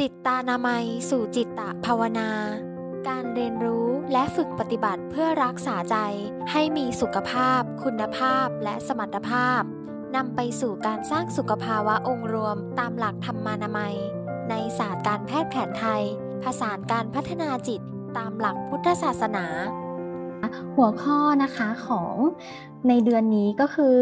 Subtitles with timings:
[0.00, 2.30] จิตตานามัย สู่จิตตะภาวนา
[3.08, 5.96] การเรียนรู้และฝึกปฏิบัติเพื่อรักษาใจ
[6.50, 9.62] ให้มีสุขภาพ คุณภาพและสมรรถภาพ
[10.16, 13.96] นำไปสู่การสร้างสุขภาวะองค์รวมตามหลักธรรมานามัย
[14.50, 16.02] ในศาสตร์การแพทย์แผนไทย
[16.42, 17.80] ผสานการพัฒนาจิต
[18.16, 19.46] ตามหลักพุทธศาสนา
[20.76, 22.14] หัวข้อนะคะของ
[22.88, 23.98] ในเดือนนี้ก็คือ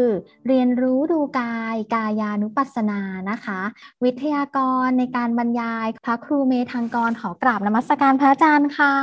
[0.47, 3.01] เรียนรู้ดูกายกายานุปัสสนา
[3.31, 3.59] นะคะ
[4.03, 8.95] วิทยากรในการบรรยายพระครูเมธังกรขอกราบนมัสการพระอาจารย์ค่ะ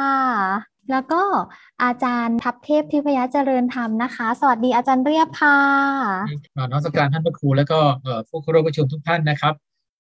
[0.90, 1.22] แล้วก็
[1.84, 5.59] อาจารย์ทัพเทพทิพยเจริญธรรมนะคะ สวัสดีอาจารย์เรียบค่ะ
[6.70, 7.78] นมัสการท่านพระครูแล้วก็
[8.28, 9.54] ผู้เข้าร่วมประชุมทุกท่านนะครับ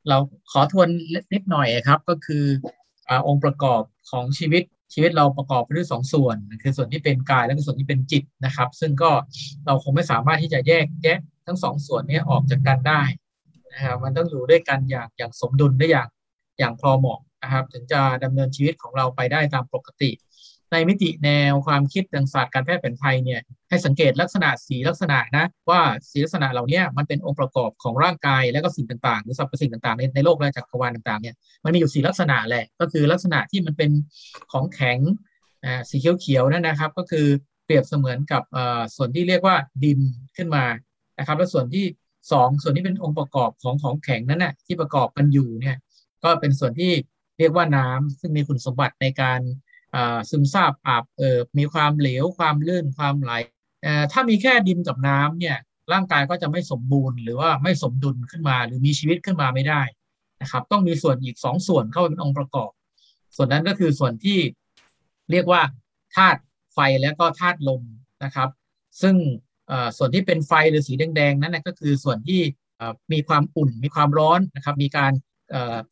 [0.08, 0.16] เรา
[0.50, 0.88] ขอทวน
[1.32, 2.44] นิดหน่อยครับก็คือ
[3.26, 4.62] องค์ประกอบของชีวิต
[4.92, 9.10] ชีวิตเราประกอบไปด้วยสองส่วนคือส่วนที่เป็นกายและก็ส่วนที่เป็นจิตนะครับ ซึ่งก็
[9.66, 13.02] เราคงไม่สามารถที่จะแยกแยะทั้งสองส่วนนี้ออกจากกันได้
[13.72, 16.08] นะครับมันต้องอยู่ด้วยกันอย่างอย่างสมดุลได้อย่าง
[16.58, 20.10] อย่างพอเหมาะนะครับ ถึงจะดำเนินชีวิตของเราไปได้ตามปกติ
[20.72, 23.40] ในมิติแนวความคิดทางศาสตร์การแพทย์แผนไทยเนี่ย
[23.70, 33.90] ให้สังเกตลักษณะสีลักษณะนะว่าสีลักษณะเหล่านี้มันเป็นองค์ประกอบของร่างกายและก็สิ่งต่างๆ หรือสรรพสิ่งต่างๆ ในในโลกและจักรวาลต่างๆเนี่ยมันมีอยู่สีลักษณะแหละก็คือลักษณะที่มันเป็น
[34.52, 34.98] ของแข็ง
[35.90, 37.26] สีเขียวๆนั่นนะครับ ก็คือ
[37.64, 38.42] เปรียบเสมือนกับ
[38.96, 40.00] ส่วนที่เรียกว่าดิน
[40.36, 40.64] ขึ้นมา
[41.18, 41.84] นะครับ แล้วส่วนที่
[42.32, 45.76] สองส่วนที่เป็นองค์ประกอบของของแข็งนั้นนะ่ะที่ประกอบกันอยู่เนี่ย
[46.24, 46.92] ก็เป็นส่วนที่
[47.38, 49.40] เรียกว่าน้ำซึ่งมีคุณสมบัติในการ
[50.30, 53.32] ซึมซาบอาบเอิบมีความเหลวความลื่นความไหล
[54.12, 55.56] ถ้ามีแค่ดินกับน้ำเนี่ย
[55.92, 59.82] ร่างกายก็จะไม่สมบูรณ์หรือว่าไม่สมดุลขึ้นมา หรือมีชีวิตขึ้นมาไม่ได้
[60.42, 62.70] นะครับต้องมีส่วนอีกสองส่วนเข้าเป็นองค์ประกอบ
[63.36, 64.38] ส่วนนั้นก็คือส่วนที่
[65.30, 65.62] เรียกว่า
[66.16, 66.40] ธาตุ
[66.74, 67.82] ไฟแล้วก็ธาตุลม
[68.24, 68.48] นะครับ
[69.02, 69.16] ซึ่ง
[69.96, 72.40] ส่วนที่เป็นไฟหรือสีแดงๆนั้นก็คือส่วนที่
[73.12, 75.12] มีความอุ่นมีความร้อนนะครับ มีการ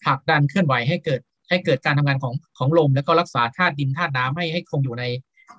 [0.03, 5.05] ผลักดันเคลื่อนไหวให้เกิดให้เกิดการทำงานของของลม แล้วก็รักษาธาตุดินธาตุน้ำให้ให้คงอยู่ใน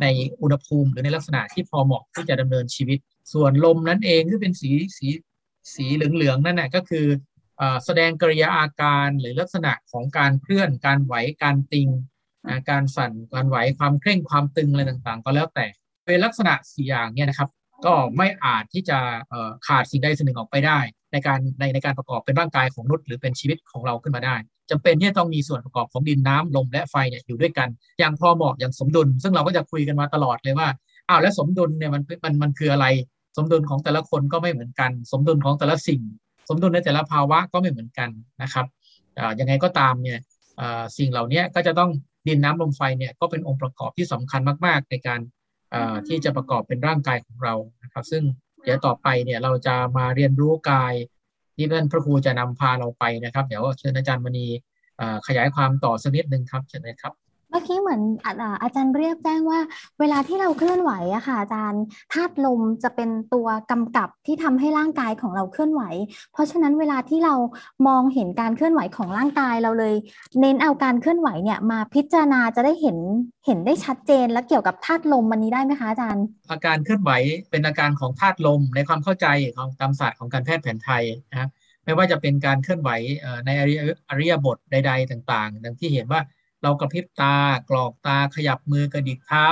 [0.02, 0.06] ใน
[0.42, 3.00] อุณหภูมิหรือในลักษณะที่พอเหมาะที่จะดำเนินชีวิต
[3.34, 5.08] ส่วนลมนั้นเองที่เป็นสีสี
[5.76, 7.08] สีเหลืองๆนั่นแหละก็คือ
[7.86, 11.14] แสดงกริยาอาการหรือลักษณะของการเคลื่อน การไหว
[11.44, 11.90] การติง
[12.70, 15.66] การสั่นการไหวความเคร่งความตึงอะไรต่างๆ ก็แล้วแต่
[16.06, 17.50] เป็นลักษณะสี่อย่างเนี่ยนะครับ
[17.86, 19.00] ก็ไม่อาจที่จะ
[19.68, 20.80] ขาดสิ่งใดสิ่งหนึ่งออกไปได้
[21.12, 24.36] ในการในในการประกอบเป็นร่างกายของนุษย์หรือเป็นชีวิตของเราขึ้นมาได้
[24.70, 27.68] จำเป็นที่จะต้องมีส่วนประกอบของดินน้ำลมและไฟเนี่ยอยู่ด้วยกัน
[28.00, 30.68] อย่างพอเหมาะอย่างสมดุล ซึ่งเราก็จะคุยกันมาตลอดเลยว่า
[31.10, 32.86] อ้าวแล้วสมดุลเนี่ยมันมันมันคืออะไร
[33.38, 36.02] สมดุลของแต่ละคนก็ไม่เหมือนกัน สมดุลของแต่ละสิ่ง
[36.50, 38.10] สมดุลในแต่ละภาวะก็ไม่เหมือนกัน
[38.42, 38.66] นะครับ
[39.40, 40.20] ยังไงก็ตามเนี่ย
[40.98, 41.90] สิ่งเหล่านี้ก็จะต้อง
[42.28, 45.20] ดินน้ำลมไฟเนี่ยก็เป็นองค์ประกอบที่สำคัญมาก ๆ ในการ
[46.08, 47.54] ที่จะประกอบเป็นร่างกายของเรา
[47.84, 48.24] นะครับ ซึ่ง
[48.64, 50.94] เดี๋ยวต่อไปเนี่ยเราจะมาเรียนรู้กาย
[51.56, 54.48] ที่ท่านพระครูจะนำพาเราไปนะครับ เดี๋ยวเชิญอาจารย์มณี
[55.28, 57.14] ขยายความต่อสักนิดหนึ่งครับเชิญเลยครับ
[57.50, 58.02] เมื่อกี้เหมือน
[58.64, 59.60] อาจารย์เรียกแจ้งว่า
[60.00, 61.84] เวลาที่เราเคลื่อนไหวอะค่ะอาจารย์
[62.14, 65.84] ธาตุลมจะเป็นตัวกำกับที่ทำให้ร่างกายของเราเคลื่อนไหว
[66.34, 67.36] เพราะฉะนั้นเวลาที่เรา
[67.88, 69.96] มองเห็นการเคลื่อนไหวของร่างกายเราเลย
[70.40, 72.98] เน้นเอาการเคลื่อนไหวเนี่ยมาพิจารณาจะได้เห็น
[73.46, 77.12] เห็นได้ชัดเจนและเกี่ยวกับธาตุลมมันนี้ได้ไหมคะอาจารย์ อาการเคลื่อนไหว
[77.50, 79.28] เป็นอาการของธาตุลมในความเข้าใจ
[79.58, 81.50] ของตามศาสตร์ของการแพทย์แผนไทยนะครับ
[81.86, 82.90] ไม่ว่าจะเป็นการเคลื่อนไหว
[83.46, 83.50] ใน
[84.10, 86.22] อริยบทใด ๆ ต่างๆ ดังที่เห็นว่า
[86.64, 87.36] เรากระพริบตา
[87.70, 89.48] กรอกตาขยับมือกระดิกเท้า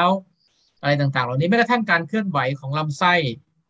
[0.81, 3.13] อะไรต่างๆ เหล่านี้แม้กระทั่งการเคลื่อนไหวของลำไส้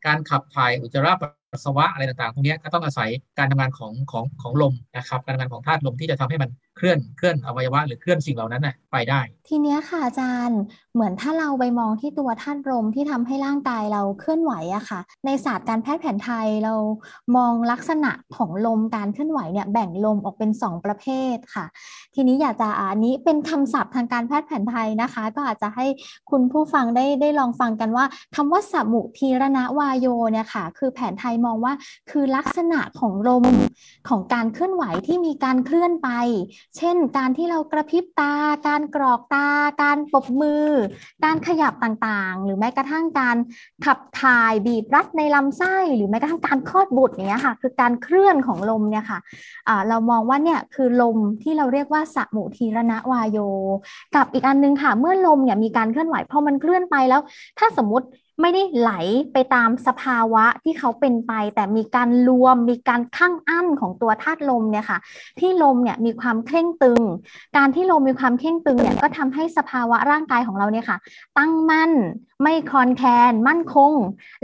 [0.05, 1.27] การขับถ่ายอุจจาระปั
[1.57, 10.59] สสาวะอะไรต่างๆพวกนี้ก็ต้องอาศัย การทำงานของของของลมนะครับ การทำงานของธาตุลมที่จะทำให้มันเคลื่อนเคลื่อนอวัยวะหรือเคลื่อนสิ่งเหล่านั้นน่ะไปได้ ทีเนี้ยค่ะอาจารย์
[10.93, 16.73] เหมือนถ้าเราไปมองที่ตัวธาตุลมที่ทำให้ร่างกายเราเคลื่อนไหวอะค่ะ ในศาสตร์การแพทย์แผนไทยเรา
[17.35, 21.05] มองลักษณะของลมการเคลื่อนไหวเนี่ยแบ่งลมออกเป็น 2 ประเภ
[21.35, 21.65] ทค่ะ
[22.15, 25.85] ทีนี้อยากจะอันนี้เป็นคำศัพท์ทางการแพทย์แผนไทยนะคะ ก็อาจจะให้
[26.31, 28.05] คุณผู้ฟังได้ได้ลองฟังกันว่า
[28.35, 31.73] คำว่าสมุทีรณวายโยเนี่ยค่ะ คือแผนไทยมองว่า
[32.11, 33.45] คือลักษณะของลม
[34.09, 36.09] ของการเคลื่อนไหวที่มีการเคลื่อนไป
[36.77, 38.33] เช่น การที่เรากระพริบตา
[38.68, 39.47] การกรอกตา
[39.83, 40.68] การปบมือ
[41.25, 43.38] การขยับต่างๆ หรือแม้กระทั่งการ
[43.85, 53.38] ขับถ่ายบีบรัดในลำไส้ หรือแม้กระทั่งการคลอดบุตรเนี้ยค่ะ คือการเคลื่อนของลมเนี่ยค่ะะเรามองว่าเนี่ยคือลมที่เราเรียกว่าสมุทีรณวายโย
[54.15, 57.21] กับอีกอันนึงค่ะ เมื่อลมเนี่ยมีการเคลื่อนไหวพอมันเคลื่อนไปแล้ว
[57.59, 58.07] ถ้าสมมติ
[58.42, 58.92] ไม่ได้ไหล
[59.34, 65.00] ไปตามสภาวะที่เขาเป็นไป แต่มีการรวมมีการข้างอั้นของตัวธาตุลมเนี่ยค่ะ
[65.39, 67.01] ที่ลมเนี่ยมีความเคร่งตึง
[67.57, 70.98] การที่ลมมีความเคร่งตึงเนี่ยก็ทำให้สภาวะร่างกายของเราเนี่ยค่ะ
[71.38, 71.92] ตั้งมั่น
[72.44, 73.94] ไม่คอนแคนมั่นคง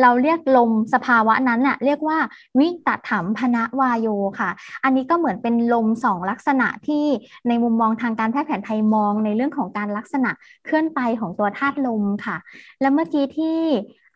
[0.01, 2.17] เราเรียกลมสภาวะนั้นน่ะเรียกว่า
[2.59, 4.07] วิตถัมพนะวายโย
[4.39, 4.49] ค่ะ
[4.83, 7.05] อันนี้ก็เหมือนเป็นลมสองลักษณะที่
[7.47, 10.29] ในมุมมองทางการแพทย์แผนไทยมองในเรื่องของการลักษณะ
[10.65, 12.37] เคลื่อนไปของตัวธาตุลมค่ะ
[12.81, 13.59] และเมื่อกี้ที่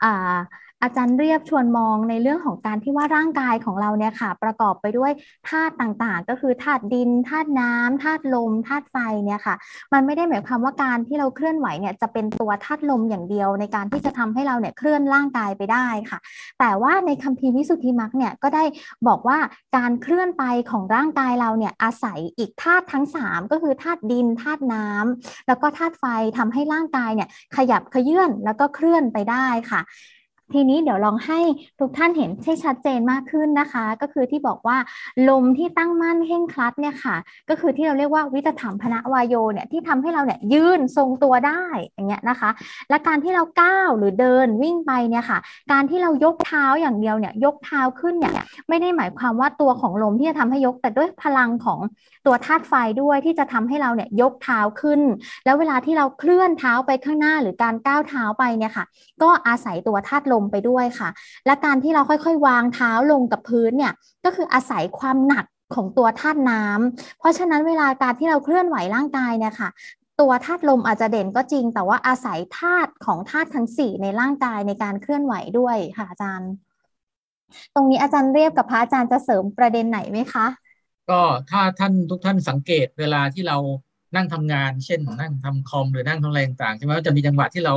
[0.04, 0.36] อ่า
[0.84, 5.12] อาจารย์เรียบชวนมองในเรื่องของการที่ว่าร่างกายของเราเนี่ยค่ะ ประกอบไปด้วย
[5.50, 9.56] ธาตุต่างๆ ก็คือธาตุดินธาตุน้ำธาตุลมธาตุไฟเนี่ยค่ะ
[9.94, 16.20] มันไม่ได้หมายความว่าการที่เราเคลื่อนไหวเนี่ยจะเป็นตัวธาตุลมอย่างเดียว ในการที่จะทำให้เราเนี่ยเคลื่อนร่างกายไปได้ค่ะ
[16.60, 18.64] แต่ว่าในคัมภีร์วิสุทธิมรรคเนี่ยก็ได้
[19.08, 19.38] บอกว่า
[19.78, 26.06] การเคลื่อนไปของร่างกายเราเนี่ยอาศัยอีกธาตุทั้ง 3 ก็คือธาตุดินธาตุน้ำแล้วก็ธาตุไฟ
[26.38, 29.82] ทำให้ร่างกายเนี่ยขยับขยื่นแล้วก็เคลื่อนไปได้ค่ะ
[30.54, 31.40] ทีนี้เดี๋ยวลองให้
[31.80, 34.78] ทุกท่านเห็นให้ชัดเจนมากขึ้นนะคะ ก็คือที่บอกว่า
[35.30, 37.16] ลมที่ตั้งมั่นเข่งคลัดเนี่ยค่ะ
[37.50, 41.64] ก็คือที่เราเรียกว่าวิตถามพนะวายโยเนี่ยที่ทำให้เราเนี่ยยืนทรงตัวได้
[41.96, 42.50] อย่างเงี้ยนะคะ
[42.90, 45.40] และการที่เราก้าวหรือเดินวิ่งไปเนี่ยค่ะ
[45.72, 48.34] การที่เรายกเท้าอย่างเดียวเนี่ยยกเท้าขึ้นเนี่ย
[48.70, 51.80] ไม่ได้หมายความว่าตัวของลมที่จะทำให้ยกแต่ด้วยพลังของ
[52.26, 55.02] ตัวธาตุไฟด้วยที่จะทำให้เราเนี่ยยกเท้าขึ้น
[55.46, 58.86] แล้วเวลาที่เราเคลื่อนเท้าไปข้างหน้าหรือการก้าวเท้าไปเนี่ยค่ะ
[59.24, 61.10] ก็อาศัยตัวธาตุลมไปด้วยค่ะ
[61.46, 63.94] และการที่เราค่อยๆ วางเท้าลงกับพื้นเนี่ย
[64.26, 65.46] ก็คืออาศัยความหนัก
[65.76, 69.70] ของตัวธาตุน้ำเพราะฉะนั้นเวลาการที่เราเคลื่อนไหวร่างกายเนี่ยค่ะ
[70.20, 76.52] ตัวธาตุลมอาจจะเด่นก็จริง แต่ว่าอาศัยธาตุของธาตุทั้งสี่ในร่างกายในการเคลื่อนไหวด้วยค่ะอาจารย์
[77.76, 80.48] ตรงนี้อาจารย์เรียบกับพระอาจารย์จะเสริมประเด็นไหนไหมคะ
[81.10, 83.58] ก็ถ้าท่านทุกท่านสังเกตเวลาที่เรา
[84.16, 87.76] นั่งทำงาน เช่นนั่งทำคอมหรือนั่งทำอะไรต่างใช่ไหมจะมีจังหวะที่เรา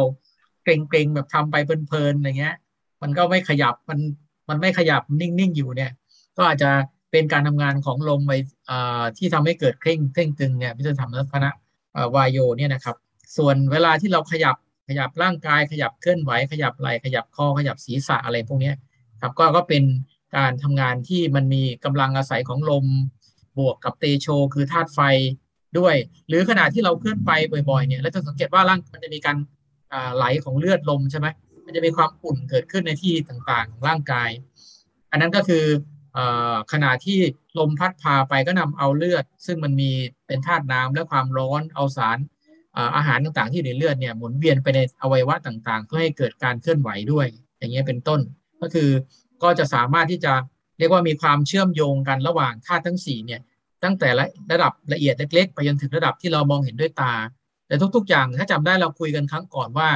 [0.64, 2.56] เกรงๆแบบทำไปเพลินๆอะไรเงี้ย
[3.02, 3.98] มันก็ไม่ขยับมัน
[4.48, 5.92] มันไม่ขยับนิ่งๆอยู่เนี่ย
[6.36, 6.70] ก็อาจจะ
[7.10, 8.32] เป็นการทำงานของลมไป
[9.18, 11.50] ที่ทำให้เกิดเคร่งเคร่งตึงเนี่ยพิจารณาลักษณะ
[12.14, 12.96] วายโยเนี่ยนะครับ
[13.36, 14.56] ส่วนเวลาที่เราขยับ
[14.88, 18.72] ขยับร่างกายขยับเคลื่อนไหว ขยับไหล่ขยับคอขยับศีรษะอะไรพวกนี้
[19.20, 19.82] ครับก็ก็เป็น
[20.36, 22.84] การทำงานที่มันมีกำลังอาศัยของลม
[23.58, 25.00] บวกกับเตโช คือธาตุไฟ
[25.78, 25.94] ด้วย
[26.28, 27.30] หรือขณะที่เราเคลื่อนไป
[27.70, 29.36] บ่อยๆเนี่ยแล้วจะสังเกตว่าร่างมันจะมีการ
[30.16, 31.26] ไหลของเลือดลมใช่ไหม
[31.64, 34.30] มันจะมีความอุ่นเกิดขึ้นในที่ต่างๆของร่างกาย
[35.10, 35.64] อันนั้นก็คือ
[36.72, 37.18] ขณะที่
[37.58, 39.90] ลมพัดพาไปก็นำเอาเลือด ซึ่งมันมี
[40.26, 42.18] เป็นธาตุน้ำและความร้อนเอาสาร
[42.96, 47.26] อาหารต่างๆที่อยู่ในเลือดเนี่ยหมุนเวียนไปในอวัยวะต่างๆ เพื่อให้เกิดการเคลื่อนไหวด้วย
[47.58, 48.20] อย่างเงี้ยเป็นต้น
[48.60, 48.90] ก็คือ
[49.42, 50.32] ก็จะสามารถที่จะ
[50.78, 53.40] เรียกว่ามีความเชื่อมโยงกันระหว่างธาตุทั้ง4เนี่ย
[53.84, 54.08] ตั้งแต่
[54.52, 57.14] ระดับละเอียดเล็กๆ ไปจนถึงระดับที่เรามองเห็นด้วยตา
[57.70, 59.88] แต่ทุก ๆ อย่างถ้าจำได้เราคุยกันครั้งก่อนว่า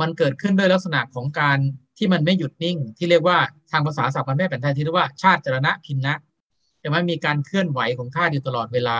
[0.00, 1.58] มันเกิดขึ้นด้วยลักษณะของการ
[1.98, 3.38] ที่มันไม่หยุดนิ่ง ที่เรียกว่า
[3.70, 6.14] ทางภาษาศัพท์การแพทย์แผนไทยที่เรียกว่าชาติจรณะพินนะ
[6.78, 8.98] ใช่ไหมมีการเคลื่อนไหวของธาตุอยู่ตลอดเวลา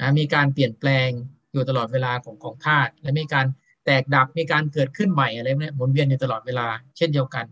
[0.00, 1.08] นะมีการเปลี่ยนแปลง
[1.52, 3.46] อยู่ตลอดเวลาของของธาตุและมีการ
[3.84, 7.46] แตกดับมีการเกิดขึ้นใหม่อะไรเนี่ยหมุนเวียนอยู่ตลอดเวลาเช่นเดียวกัน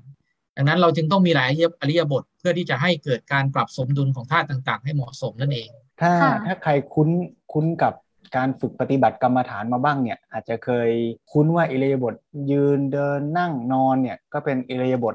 [0.56, 1.50] ดังนั้นเราจึงต้องมีหลาย
[1.80, 5.70] อริยบทเพื่อที่จะให้เกิดการปรับสมดุลของธาตุต่าง ๆ ให้เหมาะสมนั่นเอง
[6.00, 6.12] ถ้า
[6.46, 7.08] ถ้าใครคุ้น
[7.52, 7.94] คุ้นกับ
[8.36, 10.90] การฝึกปฏิบัติกรรมฐานมาบ้างเนี่ยอาจจะเคย
[11.32, 12.14] คุ้นว่าอิเลียบท
[12.50, 15.14] ยืนเดินนั่งนอนเนี่ยก็เป็นอิเลียบท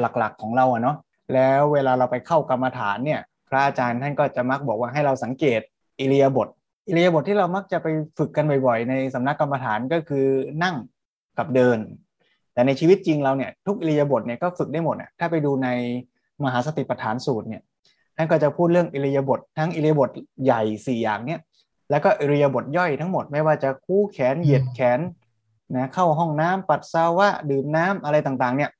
[0.00, 0.96] หลักๆของเราอะเนาะ
[1.34, 5.60] แล้วเวลาเราไปเข้ากรรมฐานเนี่ยพระอาจารย์ท่านก็จะมักบอกว่าให้เราสังเกต
[6.00, 6.48] อิเลียบท
[6.88, 7.86] อิเลียบทที่เรามักจะไป
[8.18, 10.26] ฝึกกันบ่อยๆ ในสำนักกรรมฐานก็คือ
[10.62, 10.76] นั่ง
[11.38, 11.78] กับเดิน
[12.52, 15.68] แต่ในชีวิตจริงเราเนี่ยทุกอิเลียบทเนี่ยก็ฝึกได้หมดอะถ้าไปดูใน
[16.44, 17.62] มหาสติปัฏฐานสูตรเนี่ย
[18.16, 20.10] ท่านก็จะพูดเรื่องอิเลียบททั้งอิเลียบท
[20.44, 21.40] ใหญ่ 4 อย่างเนี่ย
[21.92, 25.00] แล้วก็อริยบทย่อยทั้งหมดไม่ว่าจะคู่แขนเหยียดแขน
[25.76, 28.70] นะเข้าห้องน้ำปัสสาวะดื่มน้ำอะไรต่างๆเนี่ย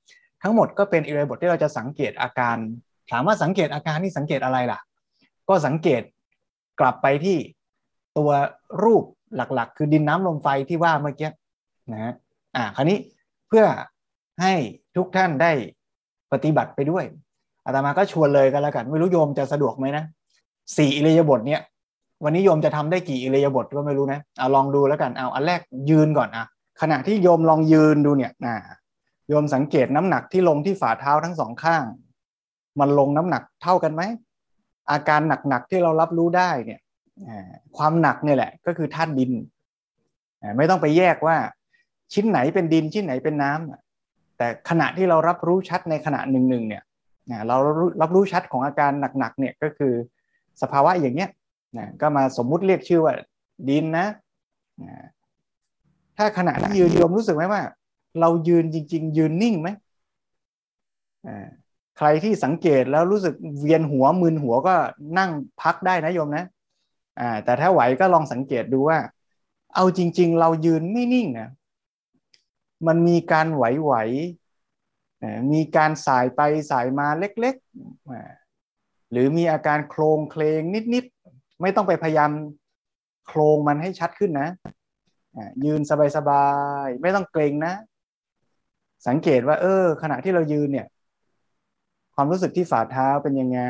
[0.42, 2.56] ทั้งหมดก็เป็นอิริยาบทที่เราจะสังเกตอาการ
[3.10, 4.78] ถามว่าสังเกตอาการนี่สังเกตอะไรล่ะ
[5.48, 6.02] ก็สังเกต
[6.80, 7.36] กลับไปที่
[8.18, 8.30] ตัว
[8.82, 9.04] รูป
[9.36, 11.30] หลักๆ คือดินน้ำลมไฟที่ว่าเมื่อกี้
[11.92, 12.14] นะ
[12.56, 12.98] อ่าคราวนี้
[13.48, 13.64] เพื่อ
[14.42, 14.54] ให้
[14.96, 15.52] ทุกท่านได้
[16.32, 17.04] ปฏิบัติไปด้วย
[17.64, 20.04] อาตมาก็ชวนเลยกันแล้วกัน ไม่รู้โยมจะสะดวกไหมนะ
[20.76, 21.60] สี่อิริยาบถเนี่ย
[22.24, 25.60] วันนี้โยมจะทำได้กี่อิเลียบทก็ไม่รู้นะเอาลองดูแล้วกันเอาอันแรก
[25.90, 26.46] ยืนก่อนอะ
[26.80, 28.54] ขณะที่โยมลองยืนดูเนี่ยนะ
[29.28, 31.84] โยมสังเกตน้ำหนักที่ลงที่ฝ่าเท้าทั้งสองข้าง
[32.80, 34.02] มันลงน้ำหนักเท่ากันไหม
[34.90, 36.80] อาการหนักๆที่เรารับรู้ได้เนี่ย
[37.76, 39.32] ความหนักเนี่ยแหละ ก็คือธาตุดิน
[40.56, 41.36] ไม่ต้องไปแยกว่า
[42.12, 46.82] ชิ้นไหนเป็นดินชิ้นไหนเป็นน้ำแต่ขณะที่เรารับรู้ชัดในขณะหนึ่งๆเนี่ย
[47.48, 47.56] เรา
[48.02, 49.92] รับรู้ชัดของอาการหนักๆเนี่ยก็คือ
[50.62, 51.30] สภาวะอย่างเนี้ย
[51.76, 53.14] นะก็มาสมมุติเรียกชื่อว่า
[53.68, 54.06] ดินนะ
[54.82, 54.92] นะ
[56.16, 57.62] ถ้าขณะที่ยืนโยมรู้สึกไหมว่า
[58.20, 59.68] เรายืนจริง ๆ ยืนนิ่งไหม
[61.98, 64.74] ใครที่สังเกตแล้วรู้สึกเวียนหัวมึนหัวก็
[65.18, 65.30] นั่ง
[65.62, 66.44] พักได้นะโยมนะ
[67.20, 68.98] อ่าแต่ถ้าไหวก็ลองสังเกตดูว่า
[69.74, 71.48] เอาจริง ๆ เรายืนไม่นิ่งนะ
[72.86, 80.60] มันมีการไหวๆมีการสายไปสายมาเล็กๆหรือมีอาการโครงเคลง
[80.94, 81.21] นิดๆ
[81.62, 82.30] ไม่ต้องไปพยายาม
[83.26, 84.48] โครงมันให้ชัดขึ้นนะ
[85.64, 85.80] ยืน
[86.16, 86.48] สบา
[86.84, 87.74] ยๆไม่ต้องเกรงนะ
[89.08, 90.86] สังเกตว่า เออ ขณะที่เรายืนเนี่ย
[92.14, 93.60] ความรู้สึกที่ฝ่าเท้าเป็นยังไง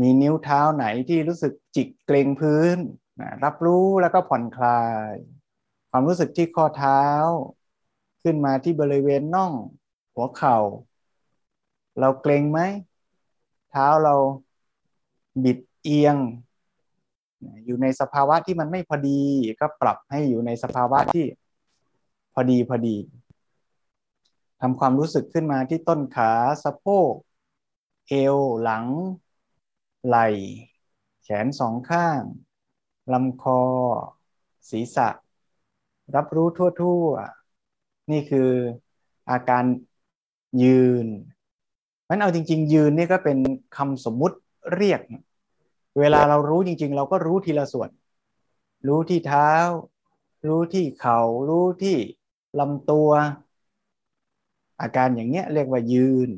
[0.00, 2.76] มีนิ้วเท้าไหนที่รู้สึกจิกเกรงพื้น
[3.44, 5.12] รับรู้แล้วก็ผ่อนคลาย
[5.90, 7.04] ความรู้สึกที่ข้อเท้า
[8.22, 9.52] ขึ้นมาที่บริเวณน่อง
[10.14, 10.58] หัวเข่า
[12.00, 12.60] เราเกรงไหม
[13.70, 14.14] เท้าเรา
[15.44, 16.16] บิด เอียง
[17.64, 19.20] อยู่ในสภาวะที่มันไม่พอดี
[19.60, 21.24] ก็ปรับให้อยู่ในสภาวะที่
[22.34, 22.96] พอดีพอดี
[24.60, 26.32] ทำความรู้สึกขึ้นมาที่ต้นขา
[26.64, 27.12] สะโพก
[28.08, 28.84] เอวหลัง
[30.06, 30.28] ไหล่
[31.22, 32.22] แขนสองข้าง
[33.12, 33.60] ลำคอ
[34.70, 35.08] ศีรษะ
[36.16, 36.48] รับรู้
[36.80, 38.50] ทั่วๆ นี่คือ
[39.30, 39.64] อาการ
[40.62, 41.06] ยืน
[42.08, 43.38] มันเอาจริง ๆ ยืนนี่ก็เป็น
[43.76, 44.36] คำสมมุติ
[44.74, 45.00] เรียก
[45.98, 47.90] เวลาเรารู้จริง ๆ เราก็รู้ทีละส่วน
[48.88, 49.52] รู้ที่เท้า
[50.48, 51.96] รู้ที่เขา่ารู้ที่
[52.60, 53.10] ลำตัว
[54.80, 56.30] อาการอย่างเนี้ยเรียกว่ายืน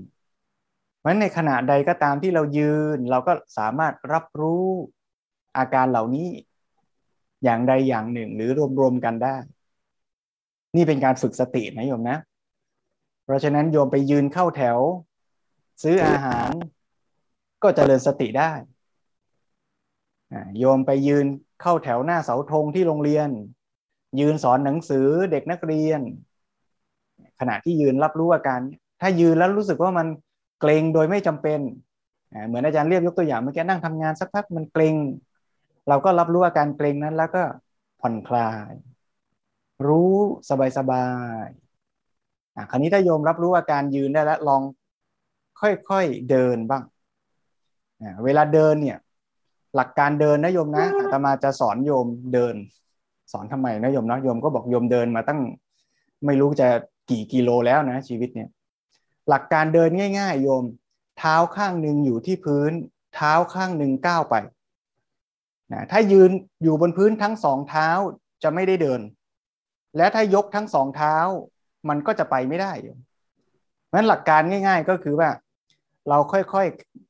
[0.99, 4.67] เพราะในขณะใดก็ตามที่เรายืน เราก็สามารถรับรู้
[5.59, 6.29] อาการเหล่านี้
[7.45, 9.37] อย่างใดอย่างหนึ่งหรือรวมๆกันได้
[10.77, 12.19] นี่เป็นการฝึกสตินะโยมนะ
[13.25, 14.79] เพราะฉะนั้นโยมไปยืนเข้าแถว
[15.83, 16.51] ซื้ออาหาร
[17.63, 18.53] ก็จเจริญสติได้
[20.59, 21.27] โยมไปยืน
[21.63, 23.29] เข้าแถวหน้าเสาธงที่โรงเรียน
[24.21, 26.01] ยืนสอนหนังสือเด็กนักเรียน
[27.41, 28.61] ขณะที่ยืนรับรู้อาการ
[29.01, 30.07] ถ้ายืนแล้วรู้สึกว่ามัน
[30.61, 31.61] เกรงโดยไม่จำเป็น
[32.47, 34.97] เหมือนอาจารย์เรียบยกตัวอย่างเมื่อกี้นั่งทำงานสักพักมันเกรง
[35.89, 37.43] เราก็รับรู้อาการเกรงนั้นแล้วก็
[38.01, 38.73] ผ่อนคลาย
[39.87, 40.15] รู้
[40.79, 41.09] สบา
[41.45, 44.63] ยๆคราวนี้ถ้าโยมรับรู้อาการยืนได้แล้วลอง
[45.61, 46.83] ค่อยๆเดินบ้าง
[48.25, 48.99] เวลาเดินเนี่ย
[49.77, 52.55] หลักการเดินนะโยมนะอาตมาจะสอนโยมเดิน
[53.33, 55.41] สอนทำไมนะโยมนะโยมก็บอกโยมเดินมาตั้ง
[56.27, 56.69] ไม่รู้จะ
[57.11, 58.49] กี่กิโลแล้วนะ ชีวิตเนี่ย
[59.29, 60.65] หลักการเดินง่าย ๆ โยม
[61.19, 62.73] เท้าข้างหนึ่งอยู่ที่พื้น
[63.15, 64.35] เท้าข้างหนึ่งก้าวไป
[65.73, 66.31] นะถ้ายืน
[66.63, 67.89] อยู่บนพื้นทั้งสองเท้า
[68.43, 69.01] จะไม่ได้เดิน
[69.97, 71.17] และถ้ายกทั้งสองเท้า
[71.89, 72.99] มันก็จะไปไม่ได้โยม
[73.95, 75.29] นั้นหลักการง่าย ๆ ก็คือว่า
[76.09, 76.67] เราค่อย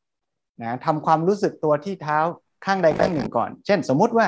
[0.09, 2.19] ๆนะทำความรู้สึกตัวที่เท้า
[2.65, 4.27] ข้างใดข้างหนึ่งก่อน เช่น สมมุติว่า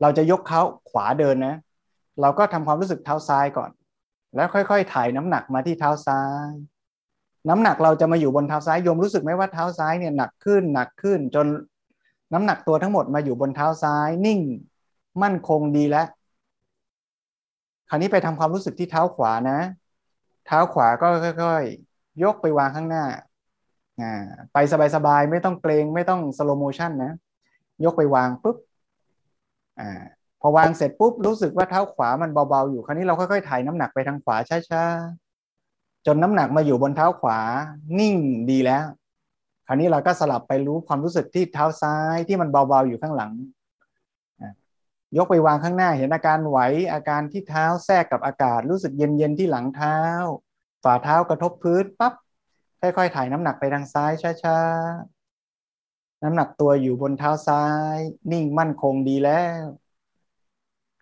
[0.00, 1.56] เราจะยกเท้าขวาเดินนะ
[2.20, 3.70] เราก็ทำความรู้สึกเท้าซ้ายก่อน
[4.36, 6.50] แล้วค่อยๆถ่ายน้ำหนักมาที่เท้าซ้าย
[7.48, 11.46] น้ำหนักเราจะมาอยู่บนเท้าซ้ายโยมรู้สึกไหมว่าเท้าซ้ายเนี่ยหนักขึ้นหนักขึ้นจน
[12.32, 14.40] น้ำหนักตัวทั้งหมดมาอยู่บนเท้าซ้ายนิ่ง
[15.22, 16.06] มั่นคงดีแล้ว
[17.88, 19.58] คราวนี้ไปทำความรู้สึกที่เท้าขวานะ
[20.46, 21.06] เท้าขวาก็
[21.42, 23.04] ค่อย ๆ ยกไปวางข้างหน้า
[24.52, 24.58] ไป
[24.94, 27.12] สบายๆไม่ต้องเกรงไม่ต้องสโลโมชันนะ
[27.84, 28.56] ยกไปวางปุ๊บ
[29.80, 29.82] อ
[30.40, 34.36] พอวางเสร็จปุ๊บรู้สึกว่าเท้าขวามันเบาๆอยู่คราวนี้เราค่อยๆถ่ายน้ำหนักไปทางขวา
[34.70, 37.38] ช้าๆจนน้ำหนักมาอยู่บนเท้าขวา
[37.98, 38.16] นิ่ง
[38.50, 38.86] ดีแล้ว
[39.66, 43.32] คราวนี้เราก็สลับไปรู้ความรู้สึกที่เท้าซ้ายที่มันเบาๆอยู่ข้างหลัง
[45.16, 46.58] ยกไปวางข้างหน้าเห็นอาการไหว
[46.92, 49.98] อาการที่เท้าแทรกกับอากาศ รู้สึกเย็นๆที่หลังเท้า
[50.84, 52.14] ฝ่าเท้ากระทบพื้นปั๊บ
[52.80, 57.64] ค่อยๆ ถ่ายน้ำหนักไปทางซ้ายช้าๆ น้ำหนักตัวอยู่บนเท้าซ้า
[57.96, 57.98] ย
[58.32, 59.64] นิ่งมั่นคงดีแล้ว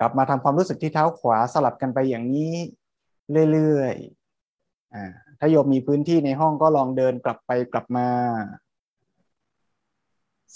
[0.00, 2.54] กลับมาทำความรู้สึกที่เท้าขวาสลับกันไปอย่างนี้
[3.52, 5.04] เรื่อยๆอ่า
[5.38, 8.08] ถ้าโยมมีพื้นที่ในห้องก็ลองเดินกลับไปกลับมา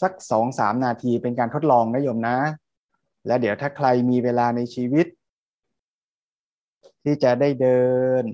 [0.00, 2.38] สักสองสามนาทีเป็นการทดลองนะโยมนะ
[3.26, 5.06] และเดี๋ยวถ้าใครมีเวลาในชีวิต
[7.04, 7.82] ที่จะได้เดิ
[8.22, 8.24] น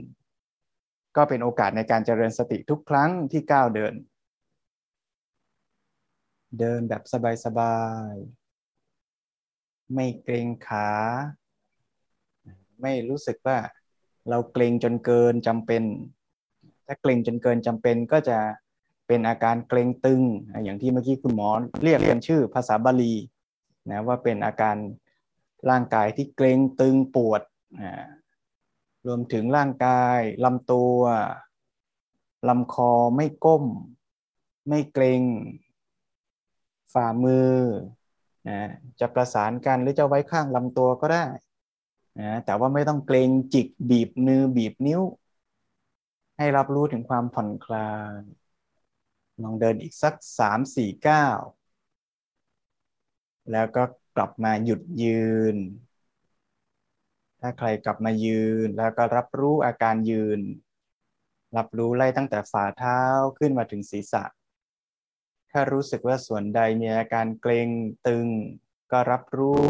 [1.16, 3.94] ก็เป็นโอกาสในการเจริญสติทุกครั้งที่ก้าวเดิน
[6.60, 7.02] เดินแบบ
[7.44, 7.78] สบา
[8.12, 10.90] ยๆ ไม่เกรงขา
[12.82, 13.58] ไม่รู้สึกว่า
[14.30, 15.82] เราเกรงจนเกินจำเป็น
[16.86, 18.38] ถ้าเกรงจนเกินจำเป็นก็จะ
[19.06, 20.22] เป็นอาการเกรงตึง
[20.64, 21.48] อย่างที่เมื่อกี้คุณหมอ
[21.82, 23.14] เรียกเป็นชื่อภาษาบาลี
[23.90, 24.76] นะว่าเป็นอาการ
[25.70, 27.42] ร่างกายที่เกรงตึงปวด
[29.06, 30.98] รวมถึงร่างกายลำตัว
[32.48, 33.64] ลำคอไม่ก้ม
[34.68, 35.22] ไม่เกรง
[36.92, 37.54] ฝ่ามือ
[38.48, 38.60] นะ
[39.00, 41.24] จะประสานกันหรือจะไว้ข้างลำตัวก็ได้
[42.20, 45.02] นะแต่ว่าไม่ต้องเกรงจิกบีบมือบีบนิ้ว
[46.38, 48.20] ให้รับรู้ถึงความผ่อนคลาย
[49.42, 51.26] ลองเดินอีกสักสามสี่เก้า
[53.52, 53.82] แล้วก็
[54.16, 55.56] กลับมาหยุดยืน
[57.48, 60.40] ถ้าใครกลับมายืนแล้วก็รับรู้อาการยืน
[61.56, 63.00] รับรู้ไล่ตั้งแต่ฝ่าเท้า
[63.38, 64.24] ขึ้นมาถึงศีรษะ
[65.52, 67.68] ถ้ารู้สึกว่าส่วนใดมีอาการเกร็ง
[68.06, 68.26] ตึง
[68.92, 69.62] ก็รับรู้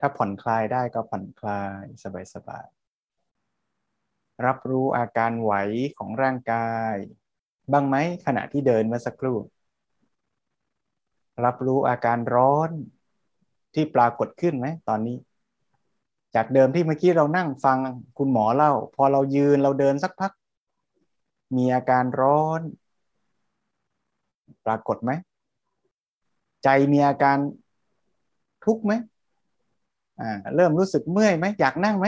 [0.00, 1.84] ถ้าผ่อนคลายได้ก็ผ่อนคลาย
[2.34, 5.52] สบายๆรับรู้อาการไหว
[5.98, 6.94] ของร่างกาย
[7.72, 9.38] บ้างไหมขณะที่เดินเมื่อสักครู่
[11.44, 12.70] รับรู้อาการร้อน
[13.74, 15.16] ที่ปรากฏขึ้นไหมตอนนี้
[16.34, 17.78] จากเดิมที่เมื่อกี้เรานั่งฟัง
[18.18, 20.32] คุณหมอเล่า พอเรายืนเราเดินสักพัก
[21.56, 22.60] มีอาการร้อน
[24.66, 25.10] ปรากฏไหม
[26.64, 27.36] ใจมีอาการ
[28.64, 28.92] ทุกข์ไหม
[30.20, 32.06] อ่าเริ่มรู้สึกเมื่อยไหมอยากนั่งไหม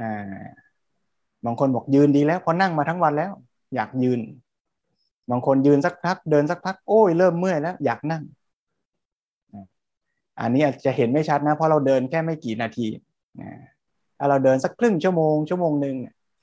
[0.00, 0.44] อ่า
[1.44, 3.32] บางคนบอกยืนดีแล้วพอนั่งมาทั้งวันแล้ว
[3.74, 4.20] อยากยืน
[5.30, 8.22] บางคนยืนสักพัก เดินสักพัก โอ้ยเริ่มเมื่อยแล้ว อยากนั่ง
[10.40, 12.86] อันนี้อาจจะเห็นไม่ชัดนะเพราะเราเดินแค่ไม่กี่นาที
[14.18, 15.96] ถ้าเราเดินสักครึ่งชั่วโมงชั่วโมงหนึ่ง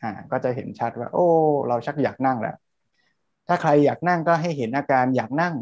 [0.03, 1.27] อ่าก็จะเห็นชัดว่า โอ้
[1.67, 2.55] เราชักอยากนั่งแล้ว
[3.47, 5.55] ถ้าใครอยากนั่งก็ให้เห็นอาการอยากนั่ง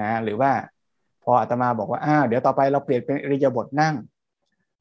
[0.00, 0.52] นะหรือว่า
[1.22, 3.94] พออาตมาบอกว่าอ้าเดี๋ยวต่อไปเราเปลี่ยนเป็นอริยบทนั่ง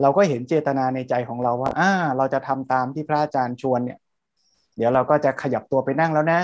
[0.02, 4.00] เราก็เห็นเจตนาในใจของเราว่าอ่าเราจะทำตามที่พระอาจารย์ชวนเนี่ย
[4.78, 6.40] เดี๋ยวเราก็จะขยับตัวไปนั่งแล้วนะ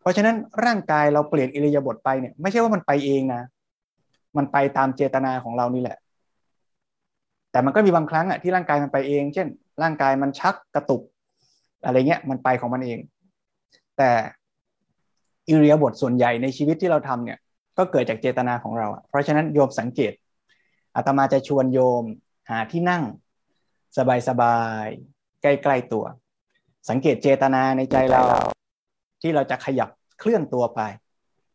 [0.00, 3.42] เพราะฉะนั้นร่างกายเราเปลี่ยนอิริยาบถไปเนี่ยไม่ใช่ว่ามันไปเองนะ
[4.36, 5.98] มันไปตามเจตนาของเรานี่แหละ
[7.50, 9.46] แต่มันก็มีบางครั้งอะที่ร่างกายมันไปเอง เช่น
[9.82, 11.02] ร่างกายมันชักกระตุก
[11.84, 12.98] อะไรเงี้ยมันไปของมันเอง
[13.98, 14.10] แต่
[15.48, 17.38] อิริยาบถส่วนใหญ่ในชีวิตที่เราทำเนี่ย
[17.78, 20.12] ก็เกิดจากเจตนาของเรา เพราะฉะนั้นโยมสังเกต
[20.96, 22.04] อาตมาจะชวนโยม
[22.50, 23.02] หาที่นั่ง
[24.28, 26.04] สบายๆใกล้ๆตัว
[26.90, 28.22] สังเกตเจตนาในใจเรา
[29.22, 29.88] ที่เราจะขยับ
[30.18, 30.80] เคลื่อนตัวไป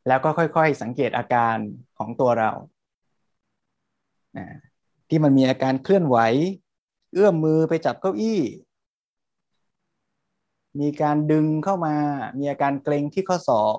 [0.10, 1.58] แล้วก็ค่อยๆ สังเกตอาการ
[1.98, 2.52] ของตัวเรา
[5.10, 6.18] ที่มันมีอาการเคลื่อนไหว
[7.14, 8.42] เอื้อมมือไปจับเก้าอี้
[10.80, 11.96] มีการดึงเข้ามา
[12.40, 13.78] มีอาการเกร็งที่ข้อศอก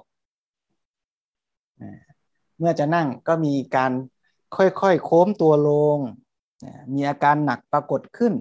[2.58, 3.92] เมื่อจะนั่งก็มีการ
[4.56, 5.98] ค่อยๆ โค้มตัวลง
[6.94, 8.34] มีอาการหนักปรากฏขึ้น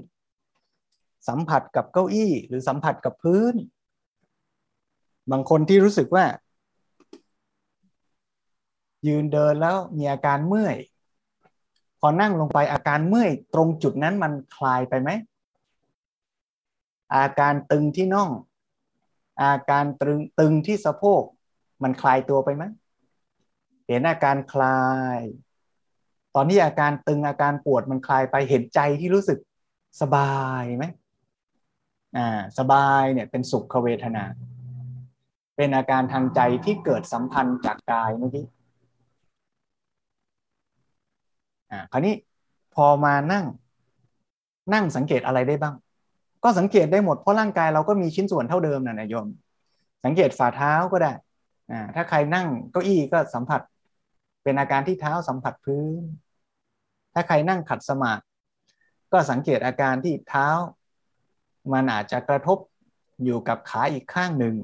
[1.27, 3.55] สัมผัสกับเก้าอี้หรือสัมผัสกับพื้น
[5.31, 6.25] บางคนที่รู้สึกว่า
[9.07, 10.77] ยืนเดินแล้วมีอาการเมื่อย
[11.99, 15.09] พอนั่งลงไปอาการเมื่อยตรงจุดนั้นมันคลายไปไหม
[17.15, 18.29] อาการตึงที่น่อง
[19.43, 21.23] อาการตึงตึงที่สะโพก
[21.83, 22.63] มันคลายตัวไปไหม
[23.87, 24.81] เห็นอาการคลา
[25.17, 25.19] ย
[26.35, 29.39] ตอนนี้อาการตึงอาการปวดมันคลายไปเห็นใจที่รู้สึก
[30.01, 30.85] สบายไหม
[32.17, 34.25] อ่าสบายเนี่ยเป็นสุขเวทนา
[35.55, 38.45] เป็นอาการทางใจที่เกิดสัมพันธ์จากกายเมื่อกี้
[41.71, 42.15] อ่าคราวนี้
[42.75, 43.45] พอมานั่ง
[44.73, 45.75] นั่งสังเกตอะไรได้บ้าง
[46.43, 49.27] ก็สังเกตได้หมดเพราะร่างกายเราก็มีชิ้นส่วนเท่าเดิมนะนายโยม
[50.05, 51.11] สังเกตฝ่าเท้าก็ได้
[51.71, 53.61] อ่าถ้าใครนั่งเก้าอี้ก็สัมผัส
[54.43, 56.03] เป็นอาการที่เท้าสัมผัสพื้น
[57.13, 58.21] ถ้าใครนั่งขัดสมาธิ
[59.11, 60.49] ก็สังเกตอาการที่เท้า
[61.73, 62.57] มันอาจจะกระทบ
[63.23, 64.55] อยู่กับขาอีกข้างหนึ่ง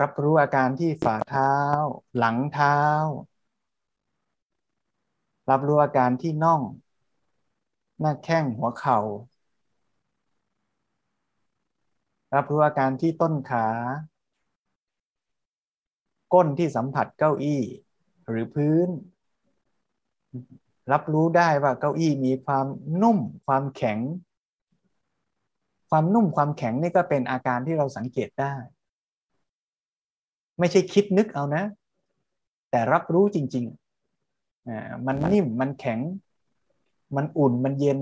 [0.00, 1.52] รับรู้อาการที่ฝ่าเท้า
[2.16, 2.76] หลังเท้า
[5.50, 6.62] รับรู้อาการที่น่อง
[8.00, 8.98] หน้าแข้งหัวเข่า
[12.34, 13.66] รับรู้อาการที่ต้นขา
[16.34, 17.62] ก้นที่สัมผัสเก้าอี้
[18.28, 18.88] หรือพื้น
[20.92, 22.66] รับรู้ได้ว่าเก้าอี้มีความ
[23.02, 23.98] นุ่มความแข็ง
[25.90, 28.54] ความนุ่มความแข็งนี่ก็เป็นอาการที่เราสังเกตได้
[30.58, 31.64] ไม่ใช่คิดนึกเอานะ
[32.70, 36.00] แต่รับรู้จริงๆอ่ามันนิ่มมันแข็ง
[37.16, 38.00] มันอุ่นมันเย็น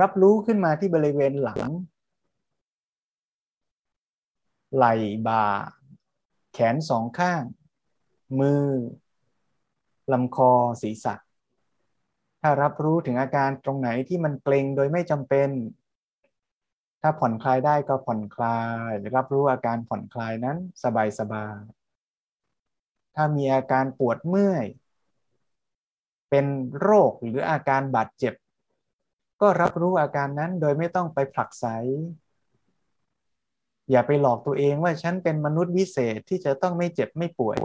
[0.00, 1.62] รับรู้ขึ้นมาที่บริเวณหลัง
[4.74, 4.94] ไหล่
[5.26, 5.44] บ่า
[6.52, 7.42] แขนสองข้าง
[8.40, 8.64] มือ
[10.12, 11.14] ลำคอศีรษะ
[12.40, 15.48] ถ้ารับรู้ถึงอาการตรงไหนที่มันเกร็งโดยไม่จำเป็น
[17.02, 21.60] ถ้าผ่อนคลายได้ก็ผ่อนคลาย รับรู้อาการผ่อนคลายนั้นสบายสบาย
[23.14, 24.66] ถ้ามีอาการปวดเมื่อย
[26.30, 26.46] เป็น
[26.80, 28.34] โรคหรืออาการบาดเจ็บ
[29.40, 31.66] ก็รับรู้อาการนั้นโดยไม่ต้องไปผลักไส
[33.90, 37.58] อย่าไปหลอกตัวเองว่าฉันเป็นมนุษย์วิเศษที่จะต้องไม่เจ็บไม่ป่วย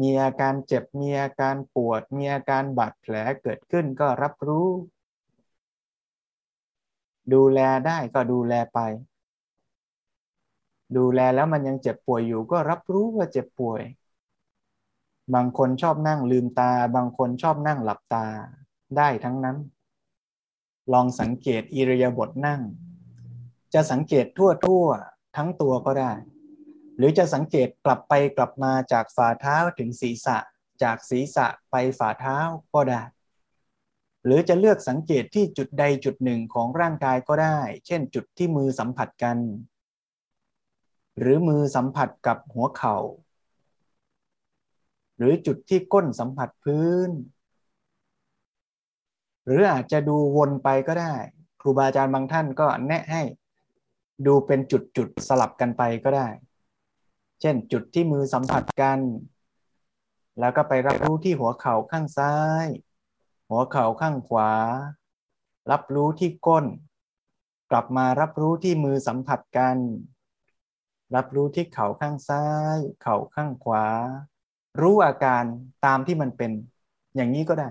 [0.00, 4.66] มีอาการเจ็บมีอาการปวด มีอาการบาดแผลเกิดขึ้นก็รับรู้
[7.34, 8.78] ดูแลได้ก็ดูแลไป
[10.96, 13.82] ดูแลแล้วมันยังเจ็บป่วยอยู่ก็รับรู้ว่าเจ็บป่วย
[15.34, 18.26] บางคนชอบนั่งลืมตา บางคนชอบนั่งหลับตา
[18.96, 19.56] ได้ทั้งนั้น
[20.92, 22.60] ลองสังเกตอิริยาบถนั่ง
[23.74, 24.86] จะสังเกตทั่วทั่ว
[25.36, 26.12] ทั้งตัวก็ได้
[26.96, 30.38] หรือจะสังเกตกลับไปกลับมาจากฝ่าเท้าถึงศีรษะ
[30.82, 32.38] จากศีรษะไปฝ่าเท้า
[32.74, 33.02] ก็ได้
[34.26, 39.38] หรือจะเลือกสังเกตที่จุดใดจุดหนึ่งของร่างกายก็ได้ เช่น จุดที่มือสัมผัสกัน
[41.18, 42.96] หรือมือสัมผัสกับหัวเขา่า
[45.16, 47.10] หรือจุดที่ก้นสัมผัสพื้น
[49.44, 51.14] หรืออาจจะดูวนไปก็ได้
[51.60, 53.22] ครูบาอาจารย์บางท่านก็แนะให้
[54.26, 56.28] ดูเป็นจุดๆสลับกันไปก็ได้
[57.40, 58.98] เช่น จุดที่มือสัมผัสกัน
[60.40, 62.34] แล้วก็ไปรับรู้ที่หัวเข่าข้างซ้า
[62.66, 62.68] ย
[63.48, 64.50] หัวเข่าข้างขวา
[65.70, 66.66] รับรู้ที่ก้น
[67.70, 69.76] กลับมารับรู้ที่มือสัมผัสกัน
[71.16, 73.86] รับรู้ที่เข่าข้างซ้าย เข่าข้างขวา
[74.80, 75.44] รู้อาการ
[75.84, 76.50] ตามที่มันเป็น
[77.16, 77.68] อย่างนี้ก็ได้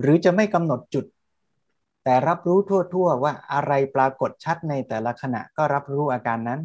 [0.00, 1.04] หรือจะไม่กำหนดจุด
[2.04, 6.60] แต่รับรู้ทั่ว ๆ ว่าอะไรปรากฏชัดในแต่ละขณะก็รับรู้อาการนั้น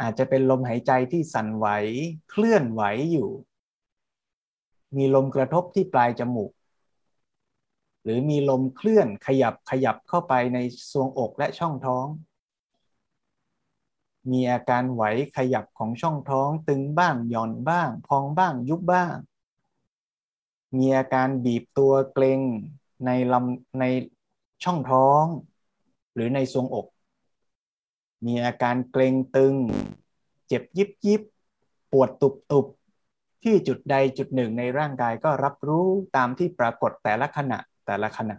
[0.00, 1.66] อาจจะเป็นลมหายใจที่สั่นไหว
[2.30, 2.82] เคลื่อนไหว
[3.12, 3.30] อยู่
[4.96, 6.50] มีลมกระทบที่ปลายจมูก
[8.02, 10.58] หรือมีลมเคลื่อนขยับขยับเข้าไปใน
[10.92, 12.06] ทรวงอกและช่องท้อง
[14.30, 15.02] มีอาการไหว
[15.36, 19.14] ขยับของช่องท้องตึงบ้างหย่อนบ้าง พองบ้างยุบบ้าง
[20.76, 22.40] มีอาการบีบตัวเกร็ง
[23.06, 23.84] ในลำใน
[24.64, 25.24] ช่องท้อง
[26.14, 26.86] หรือในทรวงอก
[28.26, 29.54] มีอาการเกร็งตึง
[30.48, 31.22] เจ็บยิบยิบ
[31.92, 32.66] ปวดตุบตุบ
[33.42, 38.36] ที่จุดใดจุดหนึ่งในร่างกายก็รับรู้ตามที่ปรากฏแต่ละขณะแต่ละขณะ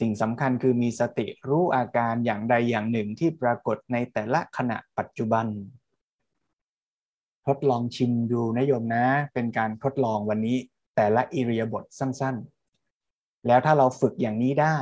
[0.00, 5.46] สิ่งสำคัญคือมีสติรู้อาการอย่างใดอย่างหนึ่งที่ปรากฏในแต่ละขณะปัจจุบัน
[7.46, 10.56] ทดลองชิมดูนะโยมนะ เป็นการทดลองวันนี้
[10.96, 14.76] แต่ละอิริยาบถสั้นๆ แล้วถ้าเราฝึกอย่างนี้ได้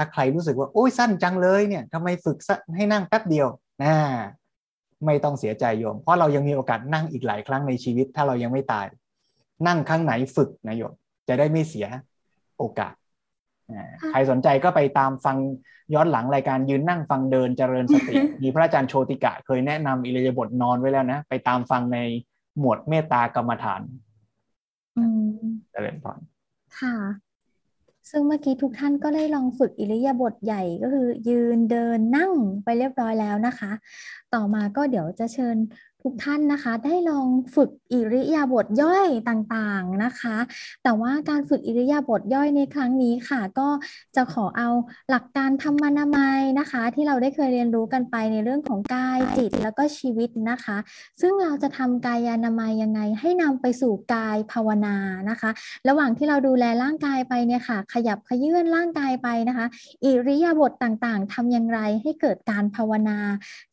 [0.00, 2.38] ถ้าใครรู้สึกว่าโอ้ยสั้นจังเลยเนี่ยทำไมฝึก
[2.76, 3.48] ให้นั่งแป๊บเดียว
[3.82, 3.94] นะ
[5.06, 8.86] ไม่ต้องเสียใจโยม เพราะเรายังมีโอกาสนั่งอีกหลายครั้งในชีวิต ถ้าเรายังไม่ตาย
[9.66, 10.92] นั่งครั้งไหนฝึกนะโยม
[11.28, 11.86] จะได้ไม่เสีย
[12.58, 12.94] โอกาส
[14.10, 15.36] ใครสนใจก็ไปตามฟัง
[15.94, 21.98] ย้อนหลังรายการยืนนั่งฟังเดินเจริญสติ มีพระอาจารย์โชติกะ เคยแนะนำอิริยาบถนอนไว้แล้วนะ ไปตามฟังใน
[22.58, 23.82] หมวดเมตตากรรมฐาน
[25.72, 26.18] เจริญพร
[26.78, 26.94] ค่ะ
[28.10, 32.32] ซึ่งเมื่อกี้ทุกท่านก็ได้ลองฝึกอิริยาบถใหญ่ก็คือยืนเดินนั่ง
[32.64, 33.72] ไปเรียบร้อยแล้วนะคะ
[34.34, 35.56] ต่อมาก็เดี๋ยวจะเชิญ
[36.02, 40.36] ทุกท่านนะคะได้ลองฝึกอิริยาบถย่อยต่างๆนะคะ
[40.84, 43.68] แต่ว่าการฝึกอิริยาบถย่อยในครั้งนี้ค่ะ ก็
[44.16, 44.68] จะขอเอา
[45.10, 50.76] หลักการธรรมนามัยนะคะ ที่เราได้เคยเรียนรู้กันไปในเรื่องของกายจิตแล้วก็ชีวิตนะคะ
[51.20, 54.96] ซึ่งเราจะทำกายานามัยยังไง ให้นำไปสู่กายภาวนา
[55.30, 55.50] นะคะ
[55.88, 59.66] ระหว่างที่เราดูแลร่างกายไปเนี่ยค่ะ ขยับขยื่นร่างกายไปนะคะ
[60.04, 63.18] อิริยาบถต่างๆทำอย่างไรให้เกิดการภาวนา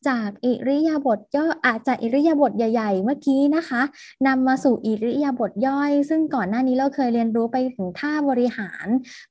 [0.08, 3.82] จากอิริยาบถย่ออาจจะอิริยาบถใหญ่ๆ เมื่อกี้นะคะ
[4.28, 8.88] นำมาสู่อิริยาบถย่อย ซึ่งก่อนหน้านี้เราเคยเรียนรู้ไปถึงท่าบริหาร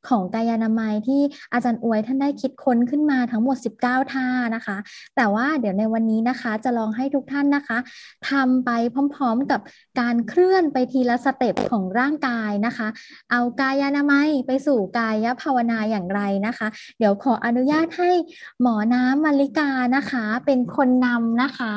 [0.09, 1.21] ของกายานามัยที่
[1.53, 4.77] อาจารย์อวยท่านได้คิดค้นขึ้นมาทั้งหมด 19 ท่านะคะ
[5.17, 7.79] แต่ว่าเดี๋ยวในวันนี้นะคะจะลองให้ทุกท่านนะคะ
[8.31, 8.71] ทำไป
[9.15, 9.61] พร้อมๆกับ
[10.01, 12.89] การเคลื่อนไปทีละสเต็ปของร่างกายนะคะ
[13.31, 16.67] เอากายานามัยไปสู่กายภาวนาอย่างไรนะคะ
[16.99, 18.11] เดี๋ยวขออนุญาตให้
[18.61, 21.73] หมอน้ำมาริกานะคะ เป็นคนนำนะคะ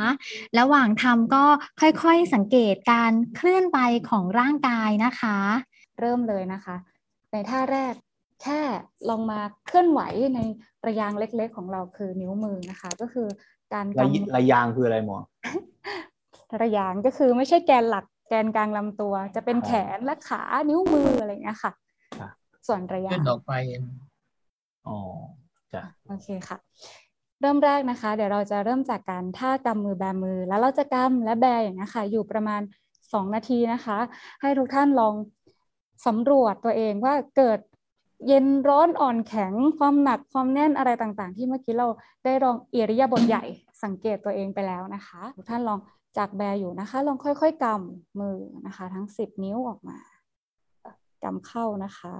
[0.59, 1.43] ระหว่างทำก็
[1.81, 3.79] ค่อยๆสังเกตการเคลื่อนไป
[4.09, 5.37] ของร่างกายนะคะ
[5.99, 6.75] เริ่มเลยนะคะ
[7.31, 7.93] ในท่าแรก
[8.43, 8.59] แค่
[9.09, 10.01] ลองมาเคลื่อนไหว
[10.35, 10.39] ใน
[10.85, 13.27] ระยางเล็กๆของเราคือนิ้วมือนะคะ ก็คือ
[13.73, 14.05] การระ
[14.35, 15.17] ระยางคืออะไรหมอ
[16.61, 21.71] ระยางก็คือไม่ใช่แกนหลักแกนกลางลำตัว จะเป็นแขนและขานิ้วมืออะไรเงี้ยค่ะ
[22.67, 23.53] ส่วนระยางขึ้นออกไป
[24.87, 24.97] อ๋อ
[25.73, 26.57] จ้ะโอเคค่ะ
[27.41, 32.61] เริ่มแรกนะคะ เดี๋ยวเราจะเริ่มจากการท่ากำมือแบมือ แล้วเราจะกำและแบอย่างนี้ค่ะ อยู่ประมาณ
[32.95, 33.97] 2 นาทีนะคะ
[34.41, 35.13] ให้ทุกท่านลอง
[36.05, 37.59] สำรวจตัวเองว่าเกิด
[38.27, 41.87] เย็นร้อนอ่อนแข็งความหนักความแน่นอะไรต่างๆ ที่เมื่อกี้เรา
[42.23, 43.43] ได้ลองเอริยาบทใหญ่
[43.83, 45.79] สังเกตตัวเองไปแล้วนะคะ ทุกท่านลอง
[46.17, 49.97] จากแบอยู่นะคะ ลองค่อยๆกำมือนะคะ ทั้ง 10 นิ้วออกมา
[51.23, 52.13] กำเข้านะคะ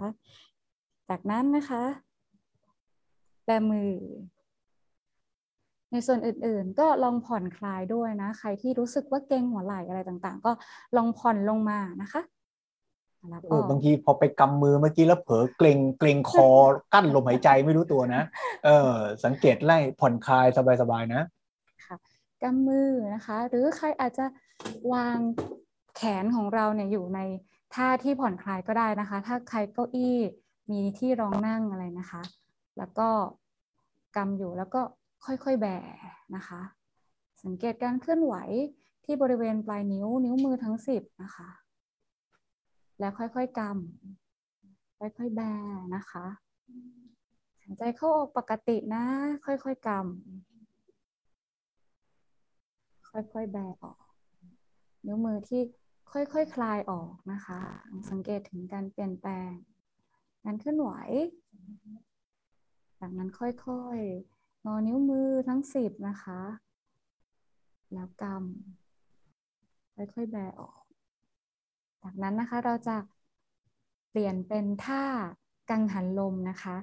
[1.09, 1.83] จากนั้นนะคะ
[3.45, 3.91] แบมือ
[5.91, 10.51] ในส่วนอื่นๆ ก็ลองผ่อนคลายด้วยนะ ใครที่รู้สึกว่าเกรงหัวไหล่อะไรต่างๆ ก็
[10.95, 12.21] ลองผ่อนลงมานะคะ
[13.29, 16.49] แล้วก็บางทีพอไปกำมือเมื่อกี้แล้วเผลอเกรงเกรงคอ
[16.93, 18.21] กั้นลมหายใจไม่รู้ตัวนะ
[18.65, 18.93] เออ
[19.25, 20.45] สังเกตไล่ผ่อนคลาย
[20.81, 21.21] สบายๆนะ
[22.43, 24.25] กำมือนะคะ หรือใครอาจจะ
[24.93, 25.17] วาง
[25.95, 27.19] แขนของเราเนี่ยอยู่ใน
[27.75, 30.17] ท่าที่ผ่อนคลายก็ได้นะคะ ถ้าใครเก้าอี้
[30.71, 32.21] มีที่รองนั่งอะไรนะคะ
[32.77, 33.07] แล้วก็
[34.15, 34.81] กำอยู่แล้วก็
[35.25, 35.67] ค่อยๆแบ
[36.35, 36.61] นะคะ
[37.43, 38.35] สังเกตการเคลื่อนไหว
[39.05, 41.49] ที่บริเวณปลายนิ้วนิ้วมือทั้งสิบนะคะ
[42.99, 45.41] แล้วค่อยๆกำค่อยๆแบ
[45.95, 46.25] นะคะ
[47.63, 49.03] หายใจเข้าออกปกตินะ
[49.45, 49.99] ค่อยๆกำ
[53.09, 53.99] ค่อยๆแบออก
[55.05, 55.61] นิ้วมือที่
[56.11, 57.59] ค่อยๆคคลายออกนะคะ
[58.09, 59.51] สังเกตถึงการเปลี่ยนแปลง
[60.43, 60.91] การเคลื่อนไหว
[62.99, 66.41] จากนั้นค่อยๆ งอนิ้วมือทั้งสิบนะคะ
[67.93, 70.81] แล้วกำค่อยๆแบออก
[72.03, 72.97] จากนั้นนะคะเราจะ
[74.09, 75.03] เปลี่ยนเป็นท่า
[75.69, 76.75] กังหันลมนะคะ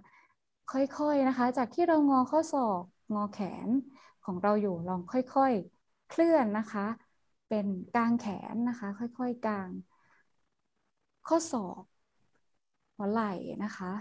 [0.73, 2.83] ค่อยๆนะคะ จากที่เรางอข้อศอก
[3.15, 3.69] งอแขน
[4.25, 6.87] ของเราอยู่ลองค่อยๆ เคลื่อนนะคะ
[7.49, 9.71] เป็นกลางแขนนะคะ ค่อยๆกลาง
[11.27, 11.83] ข้อศอก
[12.97, 13.33] หัวไหล่
[13.65, 13.93] นะคะ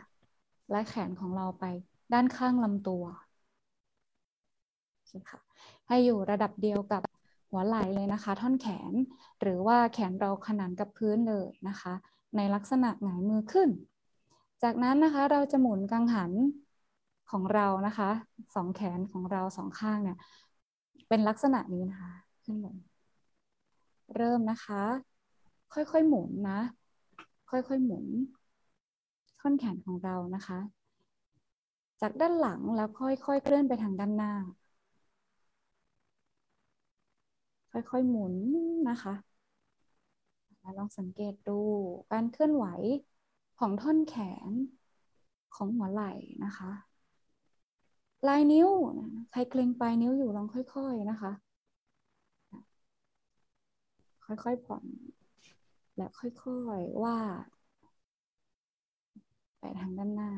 [0.71, 1.65] และแขนของเราไป
[2.13, 3.03] ด้านข้างลำตัว
[5.29, 5.39] ค่ะ
[5.87, 7.01] ให้อยู่ระดับเดียวกับ
[7.49, 8.93] หัวไหล่เลยนะคะ ท่อนแขน
[9.41, 11.93] หรือว่าแขนเราขนานกับพื้นเลยนะคะ
[12.35, 13.69] ในลักษณะหงายมือขึ้น
[14.63, 16.31] จากนั้นนะคะเราจะหมุนกังหัน
[17.31, 18.09] ของเรานะคะ
[18.55, 20.17] สองแขนของเราสองข้างเนี่ย
[21.07, 22.11] เป็นลักษณะนี้นะคะ
[22.43, 22.75] ขึ้นลง
[24.15, 24.83] เริ่มนะคะ
[25.73, 26.59] ค่อยๆหมุนนะ
[27.49, 28.05] ค่อยๆหมุน
[29.39, 30.59] ท่อนแขนของเรานะคะ
[32.01, 34.33] จากด้านหลังแล้วค่อยๆเคลื่อนไปทางด้านหน้า
[37.73, 38.35] ค่อยๆหมุน
[38.89, 39.13] นะคะ
[40.77, 41.59] ลองสังเกตดู
[42.11, 42.65] การเคลื่อนไหว
[43.59, 44.15] ของท่อนแข
[44.49, 44.51] น
[45.55, 46.11] ของหัวไหล่
[46.45, 46.71] นะคะ
[48.27, 48.69] ลายนิ้ว
[49.31, 51.31] ใครเกรงปลายนิ้วอยู่ลองค่อยๆนะคะ
[54.25, 54.85] ค่อยๆผ่อน
[55.97, 57.17] และค่อยๆว่า
[59.59, 60.31] ไปทางด้านหน้า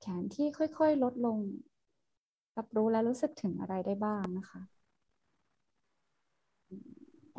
[0.00, 1.38] แขนที่ค่อยๆลดลง
[2.56, 4.60] รับรู้และรู้สึกถึงอะไรได้บ้างนะคะ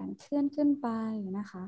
[0.04, 0.88] การเคลื่อนขึ้นไป
[1.38, 1.64] นะคะ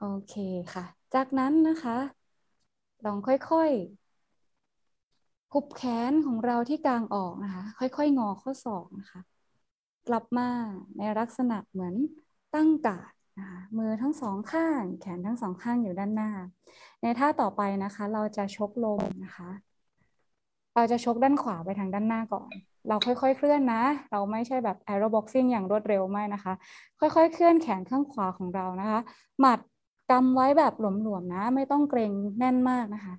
[0.00, 0.34] โอเค
[0.72, 1.96] ค่ะ จากนั้นนะคะ
[3.04, 9.20] ลองค่อยๆหุบแขนของเราที่กลางออกนะคะ ค่อยๆ งอข้อศอกนะคะ
[10.08, 10.48] กลับมา
[10.98, 11.94] ในลักษณะเหมือน
[12.54, 16.30] ตั้งการ์ดนะคะมือทั้งสองข้าง แขนทั้งสองข้างอยู่ด้านหน้า
[17.02, 19.50] ในท่าต่อไปนะคะ เราจะชกลมนะคะ
[20.78, 22.50] เราจะชกด้านขวาไปทางด้านหน้าก่อน
[22.88, 26.52] เราค่อยๆ เคลื่อนนะ เราไม่ใช่แบบ aero boxing อย่างรวดเร็วไม่นะคะ
[27.00, 29.00] ค่อยๆ เคลื่อนแขนข้างขวาของเรานะคะ
[29.40, 29.58] หมัด
[30.10, 33.14] กำไว้แบบหลวมๆนะ ไม่ต้องเกรงแน่นมากนะคะ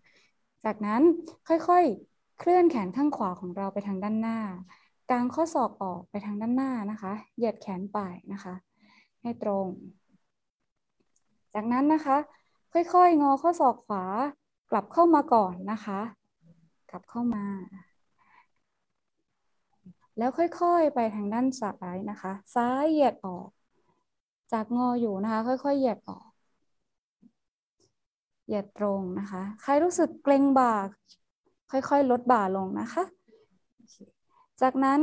[0.65, 1.01] จากนั้น
[1.47, 4.37] ค่อยๆ เคลื่อนแขนข้างขวาของเราไปทางด้านหน้า
[5.11, 7.99] กางข้อศอกออกไปทางด้านหน้านะคะ เหยียดแขนไป
[8.31, 8.53] นะคะ
[9.21, 9.65] ให้ตรง
[11.53, 12.17] จากนั้นนะคะ
[12.73, 14.03] ค่อยๆ งอข้อศอกขวา
[14.71, 15.99] กลับเข้ามาก่อนนะคะ
[16.89, 17.45] กลับเข้ามา
[20.17, 23.49] แล้วค่อยๆไปทางด้านซ้ายนะคะ ซ้ายเหยียดออก
[24.51, 26.29] จากงออยู่นะคะ ค่อยๆเหยียดออก
[28.45, 30.73] เหยียดตรงนะคะ ใครรู้สึกเกร็งบ่า
[31.71, 33.03] ค่อยๆ ลดบ่าลงนะคะ
[34.61, 35.01] จากนั้น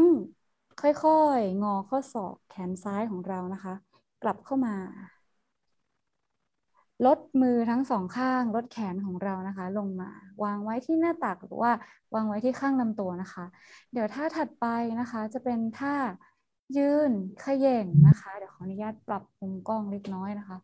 [0.80, 3.74] ค่อยๆ งอข้อศอกแขนซ้ายของเรานะคะ
[4.22, 4.74] กลับเข้ามา
[7.04, 10.10] ลดมือทั้งสองข้างลดแขนของเรานะคะ ลงมา
[10.44, 11.72] วางไว้ที่หน้าตักหรือว่า
[12.14, 13.44] วางไว้ที่ข้างลำตัวนะคะ
[13.92, 14.66] เดี๋ยวท่าถัดไป
[15.00, 15.94] นะคะ จะเป็นท่า
[16.76, 17.10] ยืน
[17.42, 20.56] ขย่งนะคะ เดี๋ยวขออนุญาตปรับมุมกล้องเล็กน้อยนะคะ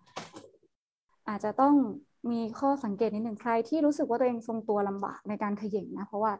[1.28, 1.74] อาจจะต้อง
[2.30, 6.32] มีข้อสังเกตนิดหนึ่งใครที่รู้สึกว่าตัวเองทรงตัวลำบากในการขย่งนะเพราะว่า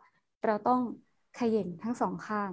[0.45, 0.81] เราต้อง
[1.39, 2.51] ขย่งทั้งสองข้าง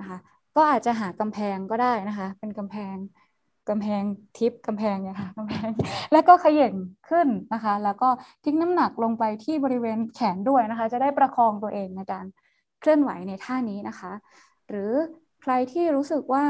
[0.00, 0.18] นะคะ
[0.56, 2.96] ก็อาจจะหากำแพงก็ได้นะคะ เป็นกำแพง
[3.68, 4.02] กำแพง
[4.38, 5.70] ทิปกำแพงเนี่ยค่ะกำแพง
[6.12, 6.74] แล้วก็ขย่ง
[7.08, 8.08] ขึ้นนะคะ แล้วก็
[8.44, 12.24] ทิ้งน้ำหนักลงไปที่บริเวณแขนด้วยนะคะ จะได้ประคองตัวเองในการ
[12.80, 14.12] เคลื่อนไหวในท่านี้นะคะ
[14.68, 14.92] หรือ
[15.42, 16.44] ใครที่รู้สึกว่า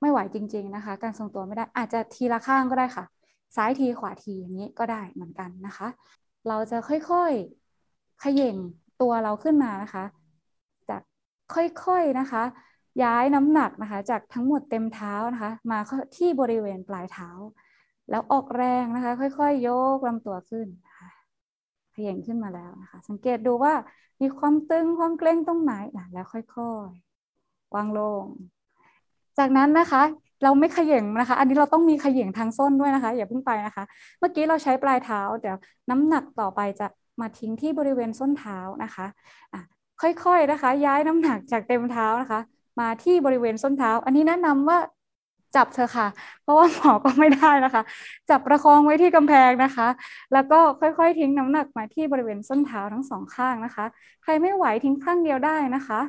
[0.00, 3.04] ไม่ไหวจริง ๆนะคะ การทรงตัวไม่ได้อาจจะทีละข้างก็ได้ค่ะ
[3.56, 5.88] ซ้ายทีขวาทีอย่างนี้ก็ได้เหมือนกันนะคะ
[6.48, 8.56] เราจะค่อยๆขย่ง
[9.00, 10.04] ตัวเราขึ้นมานะคะ
[10.88, 11.02] จาก
[11.54, 12.42] ค่อยๆนะคะ
[13.02, 15.78] ย้ายน้ำหนักนะคะ จากทั้งหมดเต็มเท้านะคะ มา
[16.16, 17.30] ที่บริเวณปลายเท้า
[18.10, 21.08] แล้วออกแรงนะคะ ค่อยๆยกลำตัวขึ้นนะคะ
[21.94, 23.72] ขย่งขึ้นมาแล้วนะคะ สังเกตดูว่า
[24.20, 25.72] มีความตึงความเกร็งตรงไหน
[26.12, 26.42] แล้วค่อ
[26.86, 28.24] ยๆวางลง
[29.38, 30.02] จากนั้นนะคะ
[30.42, 33.84] เราไม่ขย่งนะคะ อันนี้เราต้องมีขย่งทางส้นด้วยนะคะ อย่าเพิ่งไปนะคะ
[34.18, 35.56] เมื่อกี้เราใช้ปลายเท้าเดี๋ยว
[35.90, 36.86] น้ำหนักต่อไปจะ
[37.20, 39.06] มาทิ้งที่บริเวณส้นเท้านะคะ
[39.52, 39.60] อะ
[40.00, 42.40] ค่อยๆนะคะ ย้ายน้ำหนักจากเต็มเท้านะคะ
[42.80, 44.78] มาที่บริเวณส้นเท้า อันนี้แนะนำว่า
[45.56, 46.08] จับเธอค่ะ
[46.42, 47.82] เพราะว่าหมอก็ไม่ได้นะคะ
[48.30, 49.88] จับประคองไว้ที่กำแพงนะคะ
[50.32, 53.84] แล้วก็ค่อยๆ ทิ้งน้ำหนักมาที่บริเวณส้นเท้าทั้งสองข้างนะคะ
[54.22, 56.00] ใครไม่ไหวทิ้งข้างเดียวได้นะคะ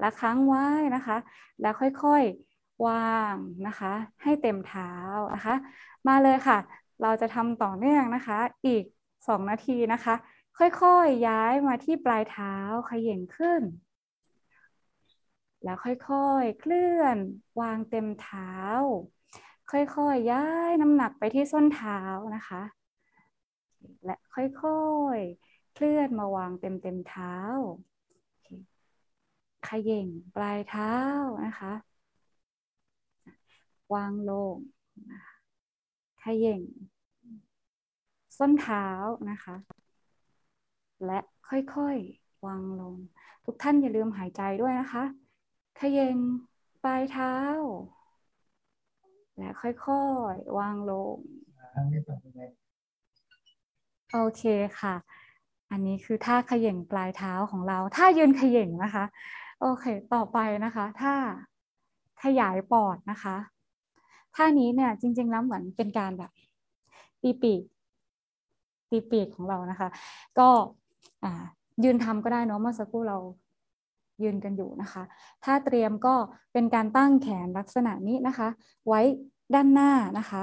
[0.00, 1.16] แล้วค้างไว้นะคะ
[1.60, 4.90] แล้วค่อยๆวางนะคะ ให้เต็มเท้า
[5.34, 5.54] นะคะ
[6.06, 6.58] มาเลยค่ะ
[7.02, 8.84] เราจะทำต่อเนื่องนะคะ อีก
[9.28, 10.14] 2 นาทีนะคะ
[10.58, 12.54] ค่อยๆย้ายมาที่ปลายเท้า
[12.88, 13.62] ขย่งขึ้น
[15.62, 17.18] แล้วค่อยๆ เคลื่อน
[17.60, 18.52] วางเต็มเท้า
[19.70, 22.00] ค่อยๆ ย้ายน้ำหนักไปที่ส้นเท้า
[22.36, 22.62] นะคะ
[24.04, 24.82] และค่อ
[25.16, 27.34] ยๆ เคลื่อนมาวางเต็มเต็มเท้า
[29.68, 30.94] ขย่งปลายเท้า
[31.46, 31.72] นะคะ
[33.94, 34.56] วางลง
[36.22, 36.62] ขย่ง
[38.38, 38.86] ส้นเท้า
[39.30, 39.56] นะคะ
[41.06, 41.18] และ
[41.48, 42.94] ค่อยๆ วางลง
[43.44, 45.04] ทุกท่านอย่าลืมหายใจด้วยนะคะ
[45.80, 46.16] ขย่ง
[46.84, 47.34] ปลายเท้า
[49.38, 51.16] และค่อยๆ วางลง
[54.12, 54.42] โอเค
[54.80, 54.94] ค่ะ
[55.70, 59.04] อันนี้คือท่าขย่งปลายเท้าของเรา ท่ายืนขย่งนะคะ
[59.60, 61.14] โอเค ต่อไปนะคะท่า
[62.22, 63.36] ขยายปอดนะคะ
[64.34, 66.30] ท่านี้เนี่ยจริง ๆ แล้วเหมือนเป็นการแบบ
[67.22, 67.62] ตีปีก
[68.90, 69.88] ตีปีกของเรานะคะ
[70.38, 70.48] ก็
[71.84, 73.18] ยืนทำก็ได้เนาะเมื่อสักครู่เรา
[74.22, 75.02] ยืนกันอยู่นะคะ
[75.44, 76.14] ถ้าเตรียมก็
[76.52, 78.48] เป็นการตั้งแขนลักษณะนี้นะคะ
[78.86, 79.00] ไว้
[79.54, 80.42] ด้านหน้านะคะ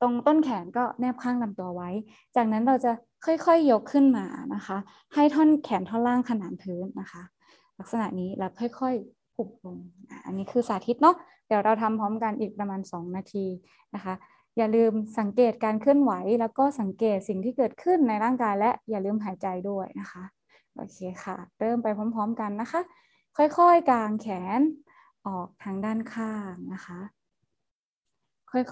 [0.00, 1.90] ตรงต้นแขนก็แนบข้างลำตัวไว้
[2.36, 2.92] จากนั้นเราจะ
[3.24, 4.78] ค่อยๆยยกขึ้นมานะคะ
[5.14, 7.22] ให้ท่อนแขนท่อนล่างขนานพื้นนะคะ
[7.78, 9.76] ลักษณะนี้แล้วค่อยๆหุบลง
[10.26, 11.16] อันนี้คือสาธิตเนาะ
[11.46, 13.46] เดี๋ยวเราทำพร้อมกันอีกประมาณ 2 นาที
[13.94, 14.14] นะคะ
[14.56, 20.22] อย่าลืมสังเกตการเคลื่อนไหว แล้วก็สังเกตสิ่งที่เกิดขึ้นในร่างกายและอย่าลืมหายใจด้วยนะคะ
[20.78, 22.80] โอเคค่ะ เริ่มไปพร้อม ๆ กันนะคะ
[23.36, 24.26] ค่อยๆกางแข
[24.58, 24.60] น
[25.26, 27.00] ออกทางด้านข้างนะคะ
[28.50, 28.62] ค่อ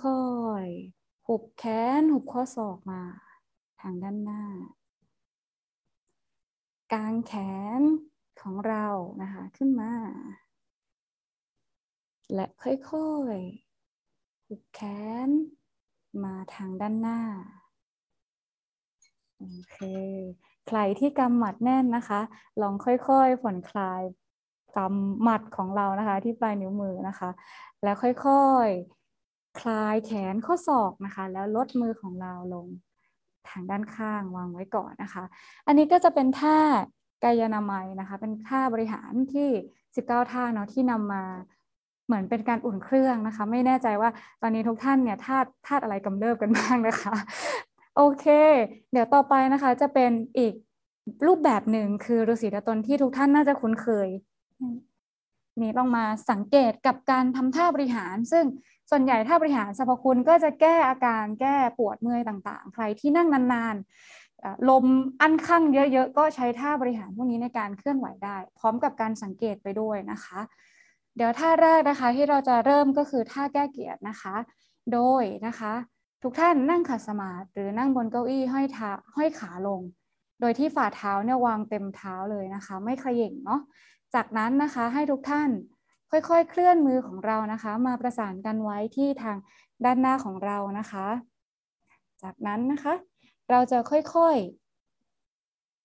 [0.64, 1.64] ยๆ หุบแข
[2.00, 3.02] นหุบข้อศอกมา
[3.80, 4.42] ทางด้านหน้า
[6.92, 7.32] กางแข
[7.78, 7.80] น
[8.40, 8.86] ของเรา
[9.22, 9.92] นะคะขึ้นมา
[12.34, 14.80] และค่อยๆ หุบแข
[15.26, 15.28] น
[16.24, 17.20] มาทางด้านหน้า
[19.38, 19.76] โอเค
[20.68, 22.20] ใครที่กำหมัดแน่นนะคะ
[22.62, 24.02] ลองค่อยๆผ่อนคลาย
[24.76, 27.31] กำหมัดของเรานะคะ ที่ปลายนิ้วมือนะคะ
[27.83, 32.66] แล้วค่อยๆ คลายแขนข้อศอกนะคะ แล้วลดมือของเราลง
[33.48, 35.24] ทางด้านข้างวางไว้ก่อนนะคะ
[35.66, 36.59] อันนี้ก็จะเป็นท่า
[37.24, 39.48] กายนามัยนะคะ เป็นท่าบริหารที่
[39.90, 41.22] 19 ท่าเนาะที่นำมา
[42.07, 44.11] เหมือนเป็นการอุ่นเครื่องนะคะ ไม่แน่ใจว่า
[44.42, 47.14] ตอนนี้ทุกท่านเนี่ยธาตุธาตุอะไรกำเริบกันบ้างนะคะ
[47.96, 48.26] โอเค
[48.92, 50.54] เดี๋ยวต่อไปนะคะจะเป็นอีก
[51.26, 54.09] รูปแบบหนึ่งคือฤาษีตตนที่ทุกท่านน่าจะคุ้นเคย
[55.61, 58.44] นี่ต้องมาสังเกตกับการทำท่าบริหาร ซึ่ง
[58.90, 64.85] ส่วนใหญ่ท่าบริหารสรรพคุณก็จะแก้อาการแก้ปวดเมื่อยต่างๆ ใครที่นั่งนานๆ ลม
[65.20, 70.40] อั้นข้างเยอะๆ ก็ใช้ท่าบริหารพวกนี้ในการเคลื่อนไหวได้ พร้อมกับการสังเกตไปด้วยนะคะ
[71.16, 74.35] เดี๋ยวท่าแรกนะคะที่เราจะเริ่มก็คือท่าแก้เกียรตินะคะ
[74.92, 75.72] โดยนะคะ
[76.22, 79.81] ทุกท่านนั่งขัดสมาธิหรือนั่งบนเก้าอี้ห้อยเท้าห้อยขาลง
[80.40, 83.61] โดยที่ฝ่าเท้าเนี่ยวางเต็มเท้าเลยนะคะ ไม่ขย่งเนาะ
[84.14, 85.50] จากนั้นนะคะให้ทุกท่าน
[86.11, 89.37] ค่อยๆ เคลื่อนมือของเรานะคะ มาประสานกันไว้ที่ทาง
[89.85, 91.07] ด้านหน้าของเรานะคะ
[92.22, 92.94] จากนั้นนะคะ
[93.50, 94.37] เราจะค่อย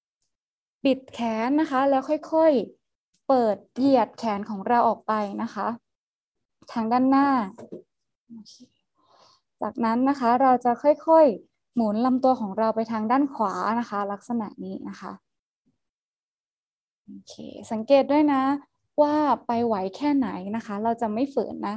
[0.07, 5.67] ๆปิดแขนนะคะ แล้วค่อยๆ เปิดเหยียดแขนของเราออกไปนะคะ
[6.71, 7.27] ทางด้านหน้า
[9.61, 15.11] จากนั้นนะคะเราจะค่อยๆหมุนลำตัวของเราไปทางด้านขวานะคะ ลักษณะนี้นะคะ
[17.05, 17.33] โอเค
[17.71, 18.43] สังเกตด้วยนะ
[19.01, 19.15] ว่า
[19.47, 21.75] ไปไหวแค่ไหนนะคะ เราจะไม่ฝืนนะ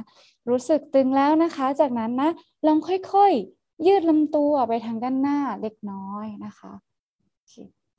[0.49, 2.29] รู้สึกตึงแล้วนะคะ จากนั้นนะ
[2.65, 6.73] ลองค่อยๆ ยืดลำตัวไปทางด้านหน้าเล็กน้อยนะคะ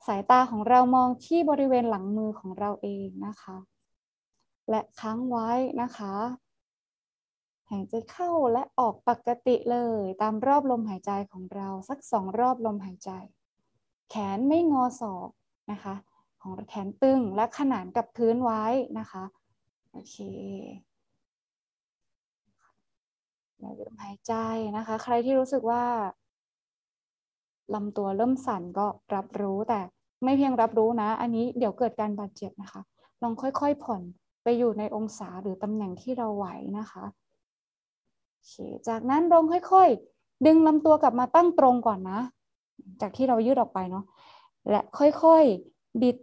[0.07, 3.57] สายตาของเรามองที่บริเวณหลังมือของเราเองนะคะ
[4.69, 5.49] และค้างไว้
[5.81, 6.13] นะคะ
[7.71, 13.11] หายใจเข้าและออกปกติเลย ตามรอบลมหายใจของเราสักสองรอบลมหายใจ
[14.09, 15.29] แขนไม่งอศอก
[15.71, 15.95] นะคะ
[16.41, 18.63] ของแขนตึงและขนานกับพื้นไว้
[18.99, 19.23] นะคะ
[19.91, 20.15] โอเค
[23.63, 24.33] ลมหายใจ
[24.77, 25.83] นะคะ ใครที่รู้สึกว่า
[27.73, 29.81] ลำตัวเริ่มสั่นก็รับรู้แต่
[30.23, 32.81] ไม่เพียงรับรู้นะ อันนี้เดี๋ยวเกิดการบาดเจ็บนะคะ
[33.21, 34.01] ลองค่อยๆผ่อน
[34.43, 36.45] ไปอยู่ในองศาหรือตำแหน่งที่เราไหว
[36.79, 37.03] นะคะ
[38.87, 42.19] จากนั้นลงค่อยๆ ดึงลำตัวกลับมาตั้งตรงก่อนนะ
[43.01, 44.05] จากที่เรายืดออกไปเนาะ
[44.69, 46.17] และค่อยๆ บิด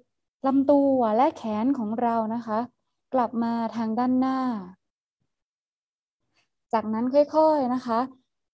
[0.47, 2.59] ลำตัวและแขนของเรานะคะ
[3.14, 4.39] กลับมาทางด้านหน้า
[6.72, 7.99] จากนั้นค่อยๆนะคะ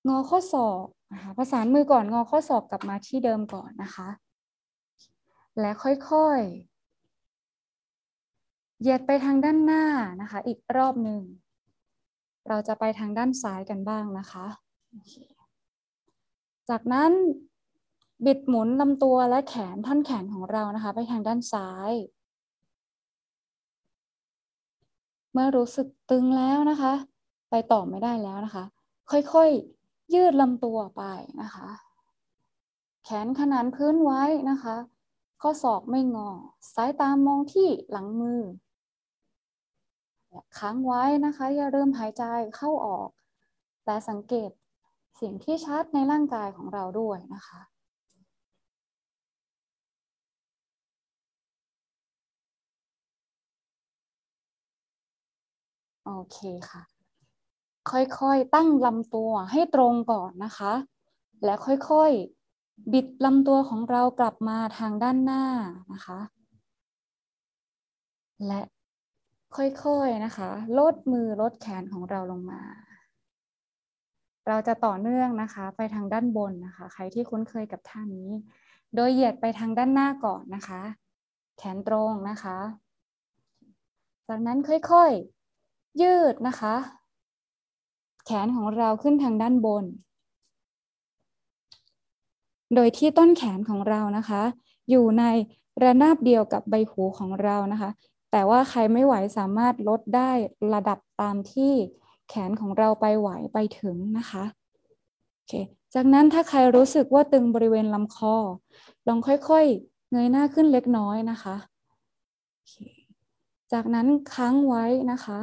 [0.09, 4.09] งอข้อศอกนะคะประสานมือก่อนงอข้อศอกกลับมาที่เดิมก่อนนะคะ
[5.61, 6.71] และค่อยๆ
[8.81, 9.85] เหยียดไปทางด้านหน้า
[10.21, 11.21] นะคะ อีกรอบหนึ่ง
[12.53, 14.47] เราจะไปทางด้านซ้ายกันบ้างนะคะ
[16.71, 17.13] จากนั้น
[18.27, 21.93] บิดหมุนลำตัวและแขนท่อนแขนของเรานะคะ ไปทางด้านซ้าย
[25.33, 26.93] เมื่อรู้สึกตึงแล้วนะคะ
[27.51, 28.65] ไปต่อไม่ได้แล้วนะคะ
[29.11, 31.03] ค่อยๆยืดลำตัวไป
[31.43, 31.69] นะคะ
[33.05, 34.77] แขนขนานพื้นไว้นะคะ
[35.43, 36.31] ข้อศอกไม่งอ
[36.75, 38.41] สายตามองที่หลังมือ
[40.59, 42.25] ค้างไว้นะคะ อย่าเริ่มหายใจ
[42.57, 43.09] เข้าออก
[43.85, 44.51] แต่สังเกต
[45.21, 47.61] สียงที่ชัดในร่างกายของเราด้วยนะคะ
[56.05, 56.39] โอเค
[56.71, 56.83] ค่ะ
[57.91, 60.73] ค่อยๆตั้งลำตัวให้ตรงก่อนนะคะ
[61.45, 65.45] และค่อยๆ บิดลำตัวของเรากลับมาทางด้านหน้า
[65.93, 66.21] นะคะ
[68.47, 68.61] และ
[69.57, 72.61] ค่อยๆนะคะ ลดมือลดแขนของเราลงมา
[74.49, 78.29] เราจะต่อเนื่องนะคะ ไปทางด้านบนนะคะ ใครที่คุ้นเคยกับท่านี้
[78.95, 80.83] โดยเหยียดไปทางด้านหน้าก่อนนะคะ
[81.59, 82.59] แขนตรงนะคะ
[84.29, 86.75] จากนั้นค่อยๆ ยืดนะคะ
[88.27, 89.85] แขนของเราขึ้นทางด้านบน
[92.75, 94.43] โดยที่ต้นแขนของเรานะคะ
[94.91, 95.25] อยู่ใน
[95.83, 97.91] ระนาบเดียวกับใบหูของเรานะคะ
[98.31, 100.31] แต่ว่าใครไม่ไหวสามารถลดได้
[100.75, 101.73] ระดับตามที่
[102.29, 104.45] แขนของเราไปไหวไปถึงนะคะ
[105.33, 105.53] โอเค
[105.95, 108.35] จากนั้นถ้าใครรู้สึกว่าตึงบริเวณลำคอ
[109.09, 111.57] ลองค่อยๆ เงยหน้าขึ้นเล็กน้อยนะคะ
[112.53, 112.75] โอเค
[113.73, 115.41] จากนั้นค้างไว้นะคะ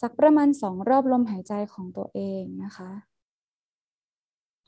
[0.00, 2.90] สักประมาณสองรอบลมหายใจของตัวเองนะคะ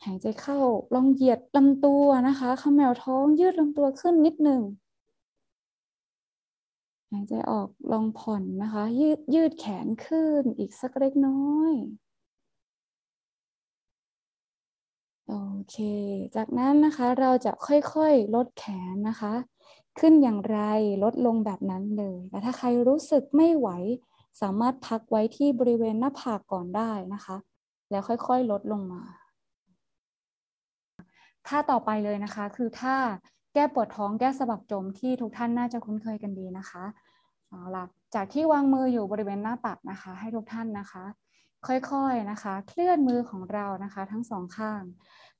[0.04, 0.59] หายใจเข้า
[0.94, 4.62] ลองเหยียดลำตัวนะคะขมวท้องยืดลำตัวขึ้นนิดหนึ่ง
[7.11, 11.72] หายใจออกลองผ่อนนะคะ ยืดยืดแขนขึ้นอีกสักเล็กน้อย
[15.28, 15.34] โอ
[15.70, 15.76] เค
[16.36, 19.34] จากนั้นนะคะเราจะค่อยๆลดแขนนะคะ
[19.98, 20.59] ขึ้นอย่างไร
[21.04, 23.68] ลดลงแบบนั้นเลยแต่ถ้าใครรู้สึกไม่ไหว
[24.40, 27.36] สามารถพักไว้ที่บริเวณหน้าผากก่อนได้นะคะ
[27.90, 29.02] แล้วค่อยๆลดลงมา
[31.46, 32.96] ท่าต่อไปเลยนะคะคือท่า
[33.55, 36.84] แก้ปวดท้องแก้สะบักจมที่ทุกท่านน่าจะคุ้นเคยกันดีนะคะ
[37.49, 37.84] เอาล่ะ
[38.14, 41.05] จากที่วางมืออยู่บริเวณหน้าตักนะคะ ให้ทุกท่านนะคะ
[41.66, 44.82] ค่อยๆนะคะ เคลื่อนมือของเรานะคะ ทั้งสองข้าง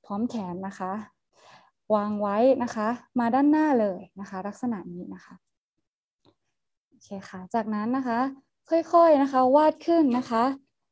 [0.05, 0.91] พร้อมแขนนะคะ
[1.95, 2.87] วางไว้นะคะ
[3.19, 5.35] มาด้านหน้าเลยนะคะ ลักษณะนี้นะคะ
[6.87, 8.19] โอเคค่ะจากนั้นนะคะ
[8.69, 10.43] ค่อยๆนะคะ วาดขึ้นนะคะ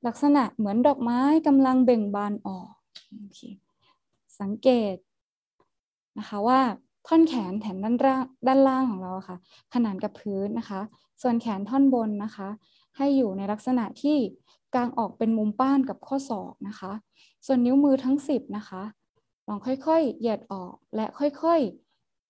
[0.08, 2.72] ลักษณะเหมือนดอกไม้กำลังเบ่งบานออก
[3.20, 3.42] โอเค
[4.40, 4.96] สังเกต
[6.18, 6.60] นะคะว่า
[7.08, 9.38] ท่อนแขนแถนด้านล่างด้านล่างของเราค่ะ
[9.74, 10.82] ขนานกับพื้นนะคะ
[11.22, 12.48] ส่วนแขนท่อนบนนะคะ
[12.98, 14.18] ให้อยู่ในลักษณะที่
[14.76, 16.92] กางออกเป็นมุมป้านกับข้อศอกนะคะ
[17.46, 18.84] ส่วนนิ้วมือทั้ง 10 นะคะ
[19.48, 21.60] ลองค่อยๆ เหยียดออกและค่อย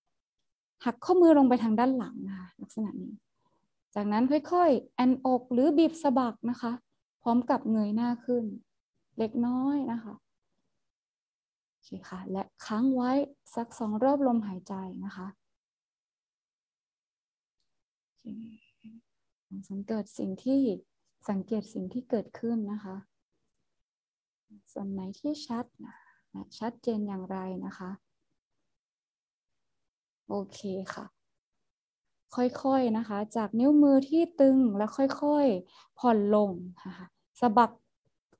[0.08, 3.12] ๆ หักข้อมือลงไปทางด้านหลังนะคะ ลักษณะนี้
[3.94, 6.72] จากนั้นค่อยๆ แอนอกหรือบีบสะบักนะคะ
[7.22, 8.44] พร้อมกับเงยหน้าขึ้น
[9.18, 10.14] เล็กน้อยนะคะ
[11.88, 13.12] คค่ะ และค้างไว้
[13.54, 14.74] สักสองรอบลมหายใจ
[15.04, 15.26] นะคะ
[19.70, 20.60] สังเกตสิ่งที่
[21.28, 22.96] สังเกตสิ่งที่เกิดขึ้นนะคะ
[24.72, 25.94] ส่วนไหนที่ชัดนะ
[26.58, 27.90] ชัดเจนอย่างไรนะคะ
[30.28, 30.60] โอเค
[30.94, 31.06] ค่ะ
[32.34, 36.50] ค่อยๆนะคะ จากนิ้วมือที่ตึงแล้วค่อยๆผ่อนลง
[36.86, 37.06] นะคะ
[37.40, 37.70] สะบัก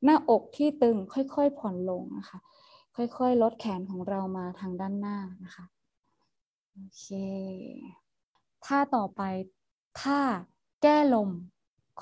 [0.05, 2.39] หน้าอกที่ตึงค่อยๆผ่อนลงนะคะ
[2.99, 5.65] ค่อยๆ ลดแขนของเรามาทางด้านหน้านะคะ
[6.73, 7.07] โอเค
[8.67, 9.23] ท่าต่อไป
[10.01, 10.21] ท่า
[10.83, 11.31] แก้ลม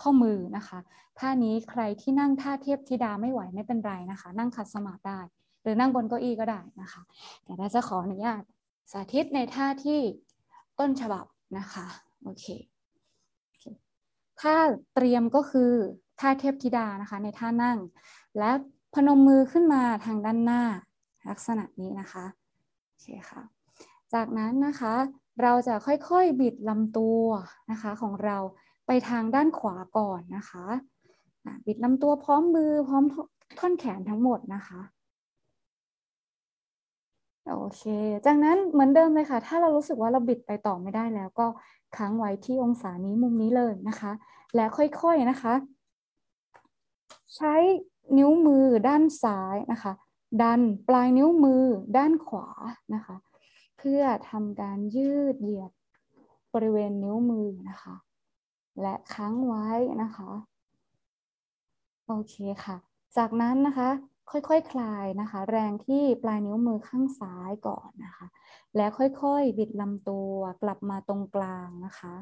[0.01, 0.79] ข้อมือนะคะ
[1.19, 5.21] ท่านี้ใครที่นั่งท่าเทียบธิดาไม่ไหวไม่เป็นไรนะคะ นั่งขัดสมาธิได้
[5.63, 7.03] หรือนั่งบนเก้าอี้ก็ได้นะคะ
[7.45, 8.43] แต่เราจะขออนุญาต
[8.93, 10.01] สาธิตในท่าที่
[10.79, 11.25] ต้นฉบับ
[11.59, 11.87] นะคะ
[12.23, 12.47] โอเค
[14.41, 14.57] ท่า
[14.95, 15.73] เตรียมก็คือ
[16.21, 17.79] ท่าเทพธิดานะคะในท่านั่ง
[18.39, 18.51] และ
[18.97, 20.63] พนมมือขึ้นมาทางด้านหน้า
[21.29, 22.25] ลักษณะนี้นะคะ
[22.85, 23.43] โอเคค่ะ
[24.15, 24.95] จากนั้นนะคะ
[25.43, 27.25] เราจะค่อยๆบิดลำตัว
[27.71, 28.39] นะคะของเรา
[28.87, 30.65] ไปทางด้านขวาก่อนนะคะ
[31.67, 33.05] บิดลำตัวพร้อมมือพร้อม
[33.59, 34.81] ท่อนแขนทั้งหมดนะคะ
[37.49, 37.83] โอเค
[38.27, 41.47] จากนั้นเหมือนเดิมเลยค่ะ ถ้าเรารู้สึกว่าเราบิดไปต่อไม่ได้แล้วก็
[41.97, 44.13] ค้างไว้ที่องศานี้มุมนี้เลยนะคะ
[44.55, 45.55] และค่อยๆนะคะ
[47.37, 47.55] ใช้
[48.17, 49.93] นิ้วมือด้านซ้ายนะคะ
[50.43, 51.65] ดันปลายนิ้วมือ
[51.97, 52.49] ด้านขวา
[52.95, 53.17] นะคะ
[53.79, 55.73] เพื่อทำการยืดเหยียด
[56.55, 57.97] บริเวณนิ้วมือนะคะ
[58.81, 59.69] และค้างไว้
[60.03, 60.31] นะคะ
[62.07, 62.35] โอเค
[62.65, 62.77] ค่ะ
[63.17, 63.91] จากนั้นนะคะ
[64.31, 68.27] ค่อยๆคคลายนะคะ แรงที่ปลายนิ้วมือข้างซ้ายก่อนนะคะ
[68.77, 72.15] แล้วค่อยๆบิดลำตัวกลับมาตรงกลางนะคะ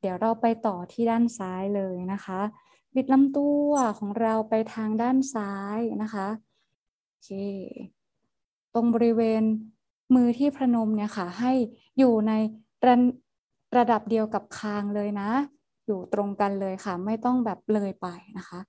[0.00, 2.40] เดี๋ยวเราไปต่อที่ด้านซ้ายเลยนะคะ
[2.94, 6.28] บิดลำตัวของเราไปทางด้านซ้ายนะคะ
[7.08, 7.30] โอเค
[8.74, 9.42] ตรงบริเวณ
[10.14, 11.52] มือที่พระนมเนี่ยค่ะ ให้
[11.98, 12.32] อยู่ใน
[12.86, 12.96] ระ
[13.76, 15.30] ระดับเดียวกับคางเลยนะ
[15.86, 18.06] อยู่ตรงกันเลยค่ะ ไม่ต้องแบบเลยไป
[18.38, 18.60] นะคะ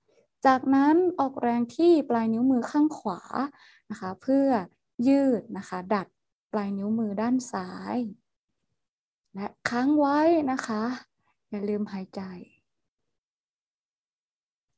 [0.46, 3.20] จากนั้นออกแรงที่ปลายนิ้วมือข้างขวา
[3.90, 4.48] นะคะ เพื่อ
[5.08, 6.06] ยืดนะคะ ดัด
[6.52, 7.96] ปลายนิ้วมือด้านซ้าย
[9.34, 10.20] และค้างไว้
[10.50, 10.82] นะคะ
[11.50, 12.22] อย่าลืมหายใจ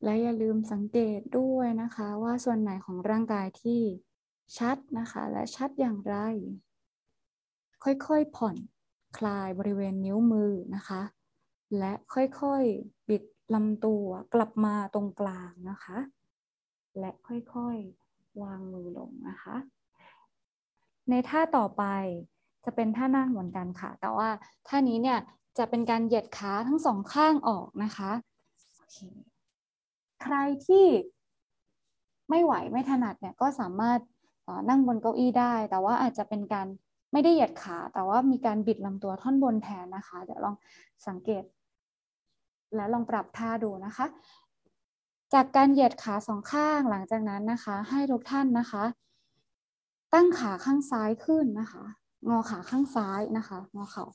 [0.07, 3.81] และอย่าลืมสังเกตด้วยนะคะว่าส่วนไหนของร่างกายที่
[4.59, 6.17] ชัดนะคะ และชัดอย่างไร
[7.85, 8.57] ค่อยๆผ่อน
[9.19, 11.03] คลายบริเวณนิ้วมือนะคะ
[11.79, 13.23] และค่อยๆบิด
[13.55, 15.99] ลำตัวกลับมาตรงกลางนะคะ
[16.99, 19.57] และค่อยๆวางมือลงนะคะ
[21.11, 21.85] ในท่าต่อไป
[22.65, 24.29] จะเป็นท่านั่งเหมือนกันค่ะ แต่ว่า
[24.69, 25.19] ท่านี้เนี่ย
[25.59, 28.11] จะเป็นการเหยียดขาทั้งสองข้างออกนะคะ
[28.77, 28.99] โอเค
[30.23, 30.37] ใคร
[30.67, 30.87] ที่
[32.31, 34.01] ไม่ไหวไม่ถนัดเนี่ยก็สามารถ
[34.69, 36.67] นั่งบนเก้าอี้ได้ แต่ว่าอาจจะเป็นการ
[37.13, 40.57] ไม่ได้เหยียดขา แต่ว่ามีการบิดลำตัวท่อนบนแทนนะคะ เดี๋ยวลอง
[41.07, 41.45] สังเกต
[42.75, 44.07] และลองปรับท่าดูนะคะ
[45.35, 48.85] จากการเหยียดขาสองข้างหลังจากนั้นนะคะ ให้ทุกท่านนะคะ
[50.15, 51.85] ตั้งขาข้างซ้ายขึ้นนะคะ
[52.29, 54.07] งอขาข้างซ้ายนะคะ งอเขา่า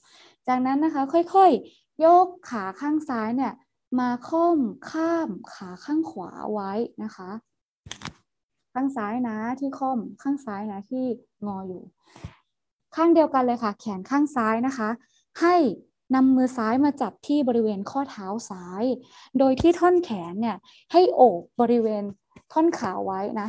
[0.48, 3.54] จากนั้นนะคะ ค่อยๆยกขาข้างซ้ายเนี่ย
[4.00, 4.60] มาค่อม
[4.92, 6.72] ข้ามขาข้างขวาไว้
[7.04, 7.30] นะคะ
[8.74, 11.06] ข้างซ้ายนะที่ค่อมข้างซ้ายนะที่
[11.46, 11.84] งออยู่
[12.96, 14.90] ข้างเดียวกันเลยค่ะ แขนข้างซ้ายนะคะ
[15.42, 15.56] ให้
[16.16, 18.84] นำมือซ้ายมาจับที่บริเวณข้อเท้าซ้าย
[19.40, 20.58] โดยที่ท่อนแขนเนี่ย
[20.92, 22.04] ให้โอบบริเวณ
[22.54, 23.48] ท่อนขาไว้นะ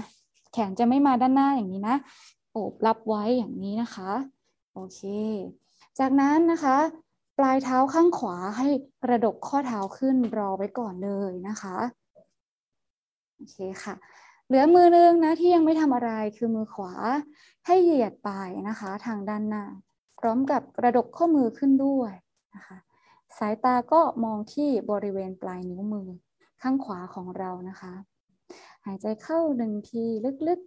[0.53, 1.97] แขนจะไม่มาด้านหน้าอย่างนี้นะ
[2.53, 4.13] โอบรับไว้อย่างนี้นะคะ
[4.75, 5.01] โอเค
[5.99, 6.79] จากนั้นนะคะ
[7.43, 8.69] ลายเท้าข้างขวาให้
[9.03, 11.77] กระดกข้อเท้าขึ้นรอไว้ก่อนเลยนะคะ
[13.35, 13.95] โอเคค่ะ
[14.47, 16.93] เหลือมือนึงนะที่ยังไม่ทำอะไรคือมือขวา
[17.67, 18.31] ให้เหยียดไป
[18.69, 19.65] นะคะ ทางด้านหน้า
[20.19, 22.13] พร้อมกับกระดกข้อมือขึ้นด้วย
[22.55, 22.77] นะคะ
[23.39, 26.09] สายตาก็มองที่บริเวณปลายนิ้วมือ
[26.63, 27.93] ข้างขวาของเรานะคะ
[28.85, 30.05] หายใจเข้าหนึ่งที
[30.49, 30.61] ลึก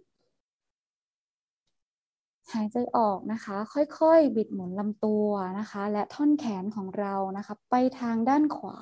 [2.52, 5.28] หายใจออกนะคะ ค่อยๆ บิดหมุนลำตัว
[5.58, 8.78] นะคะ และท่อนแขนของเรานะคะ ไปทางด้านขวา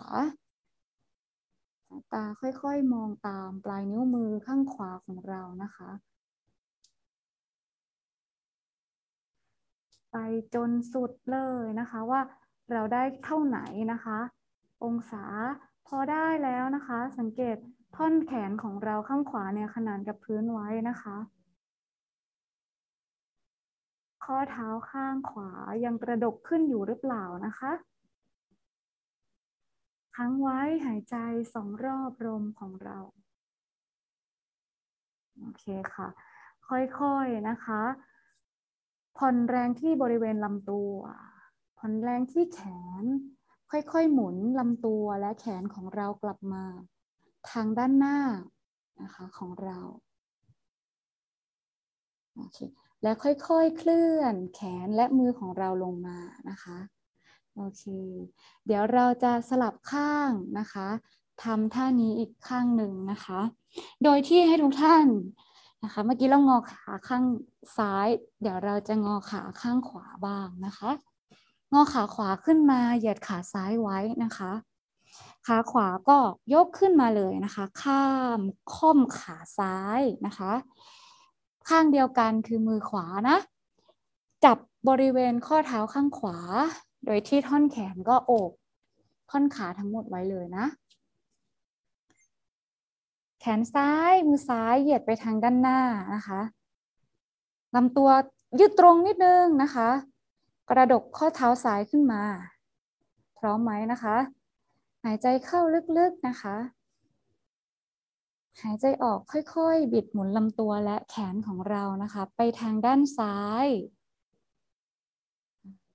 [2.13, 5.91] ตาค่อยๆ มองตามปลายนิ้วมือข้างขวาของเรานะคะ
[10.13, 10.17] ไป
[10.55, 12.21] จนสุดเลยนะคะว่า
[12.73, 13.61] เราได้เท่าไหน
[13.93, 14.19] นะคะ
[14.85, 15.25] องศา
[15.87, 17.57] พอได้แล้วนะคะ สังเกต
[17.97, 21.17] ท่อนแขนของเราข้างขวาเนี่ยขนานกับพื้นไว้นะคะ
[24.25, 25.51] ข้อเท้าข้างขวา
[25.85, 27.73] ยังกระดกขึ้นอยู่หรือเปล่านะคะ
[30.17, 31.17] ค้างไว้หายใจ
[31.55, 32.99] สองรอบลมของเรา
[35.39, 35.65] โอเค
[35.95, 36.09] ค่ะ
[36.69, 37.83] ค่อยๆนะคะ
[39.19, 40.95] ผ่อนแรงที่บริเวณลำตัว
[41.79, 42.61] ผ่อนแรงที่แข
[43.03, 43.05] น
[43.71, 46.65] ค่อยๆหมุนลำตัวและแขนของเรากลับมา
[47.51, 48.19] ทางด้านหน้า
[49.03, 49.79] นะคะของเรา
[52.35, 52.59] โอเค
[53.05, 56.19] แล้วค่อยๆเคลื่อนแขนและมือของเราลงมา
[56.51, 56.79] นะคะ
[57.57, 57.85] โอเค
[58.67, 60.89] เดี๋ยวเราจะสลับข้างนะคะ
[61.43, 63.41] ทำท่านี้อีกข้างหนึ่งนะคะ
[64.05, 65.07] โดยที่ให้ทุกท่าน
[65.85, 67.25] นะคะ เมื่อกี้เรางอขาข้าง
[67.77, 68.09] ซ้าย
[68.43, 70.91] เดี๋ยวเราจะงอขาข้างขวาบ้างนะคะ
[71.73, 74.53] งอขาขวาขึ้นมาเหยียดขาซ้ายไว้นะคะ
[75.47, 76.19] ขาขวาก็
[76.55, 78.07] ยกขึ้นมาเลยนะคะ ข้า
[78.39, 78.41] ม
[78.75, 80.53] ค่อมขาซ้ายนะคะ
[81.69, 83.39] ข้างเดียวกันคือมือขวานะ
[84.45, 84.59] จับ
[84.89, 86.37] บริเวณข้อเท้าข้างขวา
[87.07, 88.51] โดยที่ท่อนแขนก็โอบ
[89.31, 90.67] ท่อนขาทั้งหมดไว้เลยนะ
[93.41, 95.81] แขนซ้ายมือซ้ายเหยียดไปทางด้านหน้า
[96.15, 96.41] นะคะ
[97.75, 98.11] ลำตัว
[98.59, 99.89] ยืดตรงนิดนึงนะคะ
[100.71, 102.23] กระดกข้อเท้าซ้ายขึ้นมา
[103.39, 104.17] พร้อมไหมนะคะ
[105.05, 105.61] หายใจเข้า
[105.99, 106.57] ลึกๆนะคะ
[108.63, 113.67] หายใจออกค่อยๆ บิดหมุนลำตัวและแขนของเรานะคะ ไปทางด้านซ้าย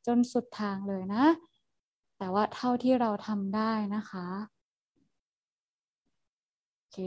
[0.06, 1.26] จนสุดทางเลยนะ
[2.18, 4.28] แต่ว่าเท่าที่เราทำได้นะคะ
[6.76, 6.98] โอเค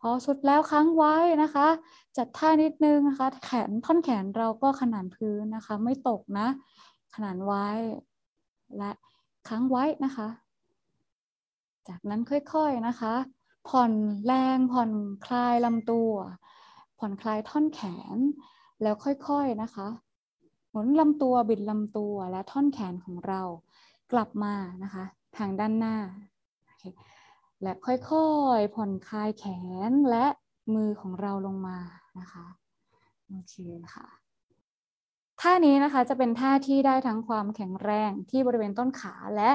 [0.00, 1.68] พอสุดแล้วค้างไว้นะคะ
[2.16, 6.48] จัดท่านิดนึงนะคะ แขนท่อนแขนเราก็ขนานพื้นนะคะ ไม่ตกนะ
[7.14, 7.66] ขนานไว้
[8.78, 8.90] และ
[9.48, 10.28] ค้างไว้นะคะ
[11.88, 13.14] จากนั้นค่อยๆนะคะ
[13.68, 13.92] ผ่อน
[14.26, 14.90] แรงผ่อน
[15.26, 16.12] คลายลำตัว
[16.98, 17.80] ผ่อนคลายท่อนแข
[18.16, 18.18] น
[18.82, 19.88] แล้วค่อยๆนะคะ
[20.70, 23.42] หมุนลำตัวบิดลำตัวและท่อนแขนของเรา
[24.12, 25.04] กลับมานะคะ
[25.36, 25.96] ทางด้านหน้า
[27.62, 27.94] และค่
[28.26, 29.44] อยๆผ่อนคลายแข
[29.88, 30.26] นและ
[30.74, 31.78] มือของเราลงมา
[32.18, 32.46] นะคะ
[33.26, 33.54] โอเค
[33.94, 34.06] ค่ะ
[35.40, 39.50] ท่านี้นะคะจะเป็นท่าที่ได้ทั้งความแข็งแรงที่บริเวณต้นขาและ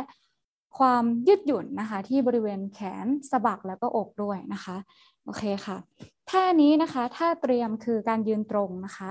[0.80, 4.78] ความยืดหยุ่นนะคะ ที่บริเวณแขนสะบักแล้วก็อกด้วยนะคะ
[5.26, 5.78] โอเคค่ะ
[6.30, 9.10] ท่านี้นะคะท่าเตรียมคือการยืนตรงนะคะ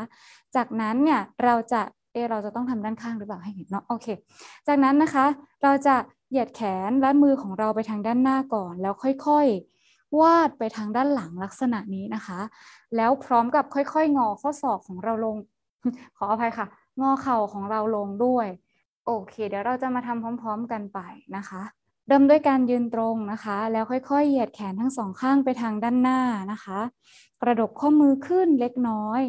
[0.56, 4.06] จากนั้นเนี่ยเราจะเอเราจะต้องทำด้านข้างหรือเปล่าให้เห็นเนาะโอเค
[4.66, 5.26] จากนั้นนะคะ
[5.62, 5.96] เราจะ
[6.30, 12.40] เหยียดแขนและมือของเราไปทางด้านหน้าก่อน แล้วค่อยๆ วาดไปทางด้านหลังลักษณะนี้นะคะ
[12.96, 15.36] แล้วพร้อมกับค่อยๆ งอข้อศอกของเราลง
[16.16, 16.66] ขออภัยค่ะ
[17.00, 18.46] งอเข่าของเราลงด้วย
[19.10, 21.00] โอเค เดี๋ยวเราจะมาทำพร้อม ๆ กันไป
[21.36, 21.62] นะคะ
[22.06, 26.20] เริ่มด้วยการยืนตรงนะคะ แล้วค่อยๆ เหยียดแขนทั้งสองข้างไปทางด้านหน้า
[26.52, 26.78] นะคะ
[27.42, 29.22] กระดกข้อมือขึ้นเล็กน้อย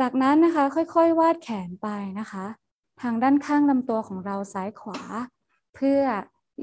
[0.00, 1.88] จากนั้นนะคะค่อยๆ วาดแขนไป
[2.20, 2.44] นะคะ
[3.02, 5.00] ทางด้านข้างลำตัวของเราซ้ายขวา
[5.74, 6.00] เพื่อ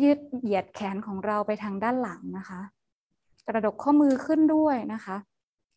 [0.03, 2.61] ยืดเหยียดแขนของเราไปทางด้านหลังนะคะ
[3.47, 5.17] กระดกข้อมือขึ้นด้วยนะคะ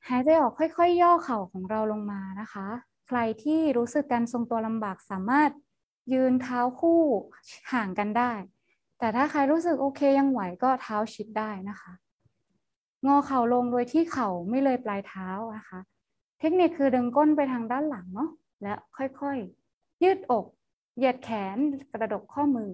[0.09, 2.67] หายใจออกค่อยๆ ย่อเข่าของเราลงมานะคะ
[3.09, 5.51] ใครที่รู้สึกการทรงตัวลำบากสามารถ
[6.13, 7.03] ยืนเท้าคู่
[7.73, 8.33] ห่างกันได้
[8.99, 11.93] แต่ถ้าใครรู้สึกโอเคยังไหวก็เท้าชิดได้นะคะ
[13.07, 15.29] งอเข่าลงโดยที่เข่าไม่เลยปลายเท้า
[15.59, 15.81] นะคะ
[16.41, 18.31] เทคนิคคือดึงก้นไปทางด้านหลังเนาะ
[18.63, 20.47] และค่อยๆ ยืดอก
[20.97, 21.57] เหยียดแขน
[21.93, 22.71] กระดกข้อมือ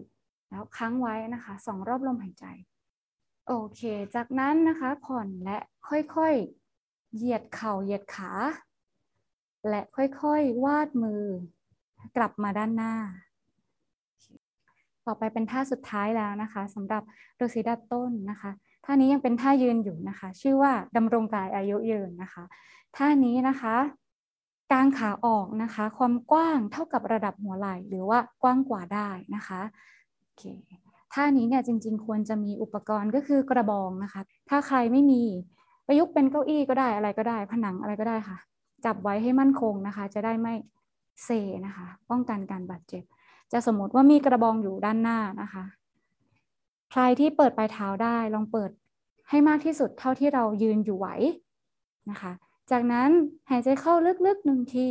[0.51, 2.45] แล้วค้างไว้นะคะสองรอบลมหายใจ
[3.47, 3.83] โอเค
[4.15, 5.59] จากนั้นนะคะผ่อนและ
[5.89, 8.33] ค่อยๆ เหยียดเข่าเหยียดขา
[9.69, 11.25] และค่อยๆ วาดมือ
[12.17, 12.95] กลับมาด้านหน้า
[15.07, 17.03] ต่อไปเป็นท่าสุดท้ายแล้วนะคะสำหรับ
[17.41, 18.51] ฤาษีดัดต้นนะคะ
[18.85, 22.45] ท่านี้ยังเป็นท่ายืนอยู่นะคะ ชื่อว่าดำรงกายอายุยืนนะคะ
[22.97, 23.77] ท่านี้นะคะ
[24.73, 29.61] กางขาออกนะคะ ความกว้างเท่ากับระดับหัวไหล่หรือว่ากว้างกว่าได้นะคะ
[30.21, 30.43] โอเค
[31.15, 35.23] ท่านี้เนี่ยจริง ๆ ควรจะมีอุปกรณ์ก็คือกระบองนะคะ ถ้าใครไม่มี
[35.87, 38.39] ประยุกต์เป็นเก้าอี้ก็ได้อะไรก็ได้ ผนังอะไรก็ได้ค่ะ
[38.85, 40.55] จับไว้ให้มั่นคงนะคะ จะได้ไม่
[41.25, 41.29] เซ
[41.67, 43.05] นะคะ ป้องกันการบาดเจ็บ
[43.53, 45.65] จะสมมติว่ามีกระบองอยู่ด้านหน้านะคะ
[46.91, 48.71] ใครที่เปิดปลายเท้าได้ลองเปิด
[49.29, 51.09] ให้มากที่สุดเท่าที่เรายืนอยู่ไหว
[52.11, 52.33] นะคะ
[52.71, 53.11] จากนั้น
[53.51, 53.95] หายใจเข้า
[54.27, 54.89] ลึกๆหนึ่งที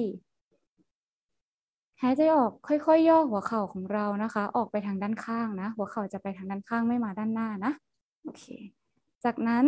[2.01, 7.71] หายใจออกค่อยๆย่อหัวเข่าของเรานะคะ ออกไปทางด้านข้างนะ หัวเข่าจะไปทางด้านข้างไม่มาด้านหน้านะ
[8.23, 8.43] โอเค
[9.23, 9.65] จากนั้น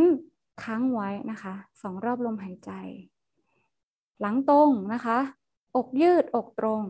[0.64, 2.72] ค้างไว้นะคะสองรอบลมหายใจ
[4.22, 5.18] หลังตรงนะคะ
[5.78, 6.84] อกยืดอกตรง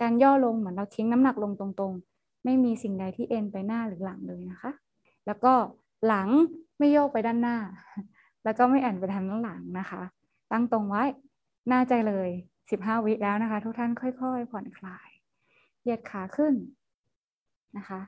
[0.00, 4.70] การย่อลงเหมือนเราทิ้งน้ำหนักลงตรงๆ ไม่มีสิ่งใดที่เอ็นไปหน้าหรือหลังเลยนะคะ
[5.26, 5.52] แล้วก็
[6.06, 6.28] หลัง
[6.78, 7.58] ไม่โยกไปด้านหน้า
[8.44, 10.02] แล้วก็ไม่แอนไปทางด้านหลังนะคะ
[10.52, 11.04] ตั้งตรงไว้
[11.68, 12.28] หน้าใจเลย
[12.68, 15.08] 15 วิแล้วนะคะ ทุกท่านค่อยๆ ผ่อนคลาย
[15.82, 16.54] เหยียดขาขึ้น
[17.76, 18.00] นะคะ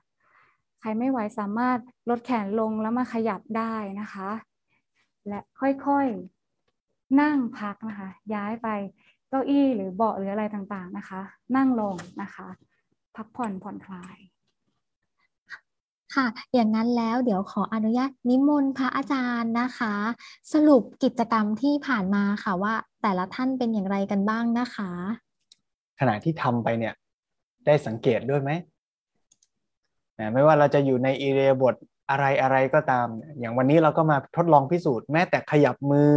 [0.81, 1.79] ใครไม่ไหวสามารถ
[2.11, 4.31] ลดแขนลงแล้วมาขยับได้นะคะ
[5.29, 8.69] และค่อยๆนั่งพักนะคะ ย้ายไป
[9.29, 11.21] เก้าอี้หรือเบาะหรืออะไรต่างๆนะคะ
[11.57, 12.47] นั่งลงนะคะ
[13.17, 14.17] พักผ่อนผ่อนคลาย
[16.15, 19.95] ค่ะ อย่างนั้นแล้วเดี๋ยวขออนุญาตนิมนต์พระอาจารย์นะคะ
[20.53, 24.91] สรุปกิจกรรมที่ผ่านมาค่ะว่า แต่ละท่านเป็นอย่างไรกันบ้างนะคะ
[26.01, 26.95] ขณะที่ทำไปเนี่ย
[27.67, 28.51] ได้สังเกตด้วยไหม
[30.19, 31.75] นะไม่ว่าเราจะอยู่ในอิเรียบท
[32.11, 33.07] อะไรอะไรก็ตาม
[33.39, 36.17] อย่างวันนี้เราก็มาทดลองพิสูจน์แม้แต่ขยับมือ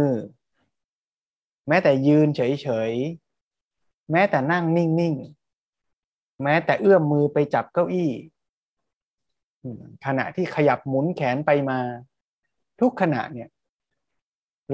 [1.68, 8.10] แม้แต่ยืนเฉยๆ แม้แต่นั่งนิ่งๆ แม้แต่เอื้อมมือไปจับเก้าอี้
[10.06, 11.78] ขณะที่ขยับหมุนแขนไปมา
[12.80, 13.48] ทุกขณะเนี่ย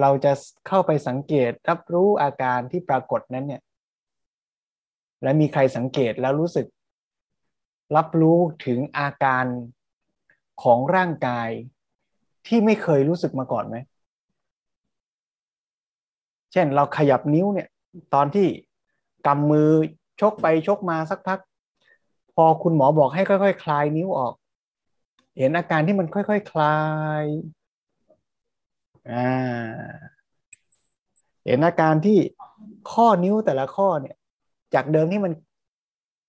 [0.01, 0.33] เราจะ
[0.67, 3.63] เข้าไปสังเกตรับรู้อาการที่ปรากฏนั้นเนี่ย
[5.23, 6.67] และมีใครสังเกตแล้วรู้สึก
[7.97, 9.47] รับรู้ถึงอาการ
[10.63, 11.49] ของร่างกาย
[12.47, 13.77] ที่ไม่เคยรู้สึกมาก่อนไหม
[16.53, 17.69] เช่นเราขยับนิ้วเนี่ย
[18.15, 18.47] ตอนที่
[19.27, 19.71] กำมือ
[20.21, 21.39] ชกไปชกมาสักพัก
[22.35, 24.35] พอคุณหมอบอกให้ค่อยๆคคลายนิ้วออก
[25.39, 26.79] เห็นอาการที่มันค่อยๆคคลา
[27.23, 27.25] ย
[29.11, 29.31] อ่า
[31.47, 32.19] เห็นอาการที่
[32.93, 34.17] ข้อนิ้วแต่ละข้อเนี่ย
[34.75, 35.33] จากเดิมที่มัน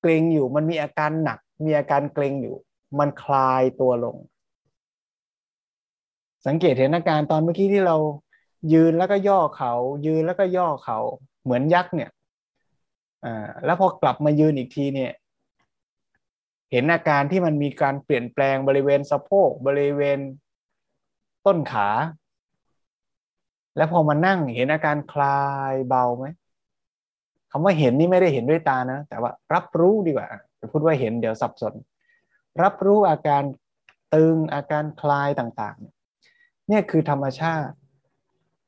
[0.02, 2.56] เกร็งอยู่ มันมีอาการหนัก มีอาการเกร็งอยู่
[3.00, 4.18] มันคลายตัวลง
[6.48, 7.98] สังเกตเห็นอาการตอนเมื่อกี้ที่เรา
[8.74, 9.74] ยืนแล้วก็ย่อเขา
[10.06, 11.00] ยืนแล้วก็ย่อเขา
[11.44, 12.10] เหมือนยักษ์เนี่ย
[13.26, 15.12] อ่าแล้วพอกลับมายืนอีกทีเนี่ย
[16.72, 20.20] เห็นอาการที่มันมีการเปลี่ยนแปลงบริเวณสะโพกบริเวณ
[21.46, 21.90] ต้นขา
[23.78, 26.26] แล้วพอมานั่งเห็นอาการคลายเบาไหม
[27.52, 30.28] คำว่าเห็นนี่ไม่ได้เห็นด้วยตานะ แต่ว่ารับรู้ดีกว่า
[30.60, 31.74] จะพูดว่าเห็นเดี๋ยวสับสน
[32.64, 33.44] รับรู้อาการ
[34.14, 35.78] ตึงอาการคลายต่าง
[36.22, 37.74] ๆ เนี่ยคือธรรมชาติ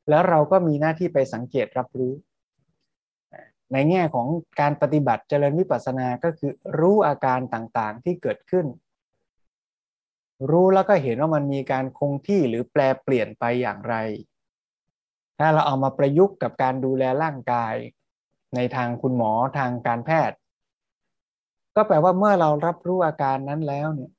[0.10, 2.14] แล้วเราก็มีหน้าที่ไปสังเกตรับรู้
[3.74, 4.28] ในแง่ของ
[4.60, 8.66] การปฏิบัติเจริญวิปัสสนาก็คือรู้อาการต่างๆที่เกิดขึ้น
[10.52, 13.96] รู้แล้วก็เห็นว่ามันมีการคงที่หรือแปลเปลี่ยนไปอย่างไร
[15.40, 17.76] ถ้าเราเอามาประยุกต์กับการดูแลร่างกาย
[18.56, 20.38] ในทางคุณหมอทางการแพทย์
[21.76, 24.12] ก็แปลว่าเมื่อเรารับรู้อาการนั้นแล้วเนี่ย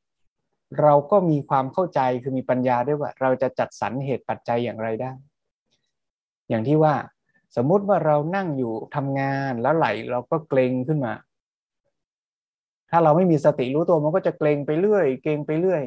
[0.80, 5.12] เราก็มีความเข้าใจคือมีปัญญาด้วยว่า เราจะจัดสรรเหตุปัจจัยอย่างไรได้
[6.52, 6.94] อย่างที่ว่า
[7.56, 11.12] สมมุติว่าเรานั่งอยู่ทำงานแล้วไหลเราก็เกรงขึ้นมา
[12.90, 15.82] ถ้าเราไม่มีสติรู้ตัวมันก็จะเกรงไปเรื่อย เกรงไปเรื่อย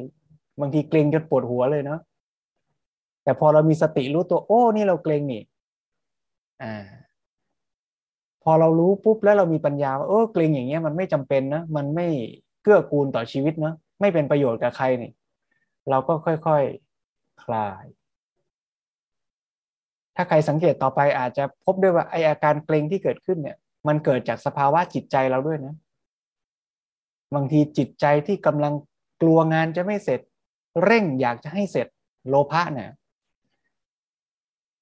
[0.60, 2.00] บางทีเกรงจนปวดหัวเลยเนาะ
[3.24, 5.42] แต่พอเรามีสติรู้ตัว โอ้นี่เราเกรงนี่
[6.62, 6.74] อ่า
[8.42, 12.06] พอเรารู้ปุ๊บแล้วเรามีปัญญาว่าเออเกรงอย่างเงี้ยมันไม่จำเป็นนะมันไม่
[12.62, 15.10] เกื้อกูลต่อชีวิตเนาะไม่เป็นประโยชน์กับใครนี่
[15.90, 16.52] เราก็ค่อยๆค
[17.44, 17.84] คลาย
[20.16, 23.56] ถ้าใครสังเกตต่อไปอาจจะพบด้วยว่าไออาการเกรงที่เกิดขึ้นเนี่ย
[23.88, 25.74] มันเกิดจากสภาวะจิตใจเราด้วยนะ
[27.34, 28.72] บางทีจิตใจที่กำลัง
[29.22, 30.20] กลัวงานจะไม่เสร็จ
[30.84, 31.86] เร่งอยากจะให้เสร็จ
[32.28, 32.90] โลภะเนี่ย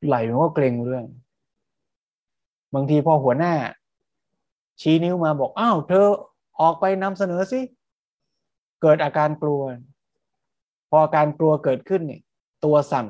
[0.06, 1.04] ไหลมันก็เกรงเรื่อง
[2.74, 3.54] บางทีพอหัวหน้า
[4.80, 6.06] ชี้นิ้วมาบอกอ้าวเธอ
[6.60, 7.60] ออกไปนำเสนอสิ
[8.82, 9.60] เกิดอาการกลัว
[10.90, 12.22] พออาการกลัวเกิดขึ้นเนี่ย
[12.64, 13.06] ตัวสั่น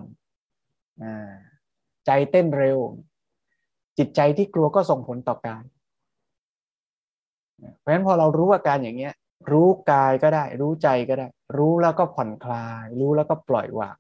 [2.06, 2.78] ใจเต้นเร็ว
[3.98, 5.64] จิตใจที่กลัวก็ส่งผลต่อกาย
[7.78, 9.14] เพราะฉะนั้นพอเรารู้อาการอย่างเงี้ย
[9.52, 11.26] รู้กายก็ได้ รู้ใจก็ได้
[11.58, 13.96] รู้แล้วก็ผ่อนคลาย รู้แล้วก็ปล่อยวาง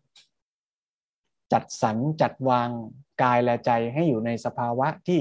[1.52, 2.68] จัดสรรจัดวาง
[3.22, 5.20] กายและใจให้อยู่ในสภาวะที่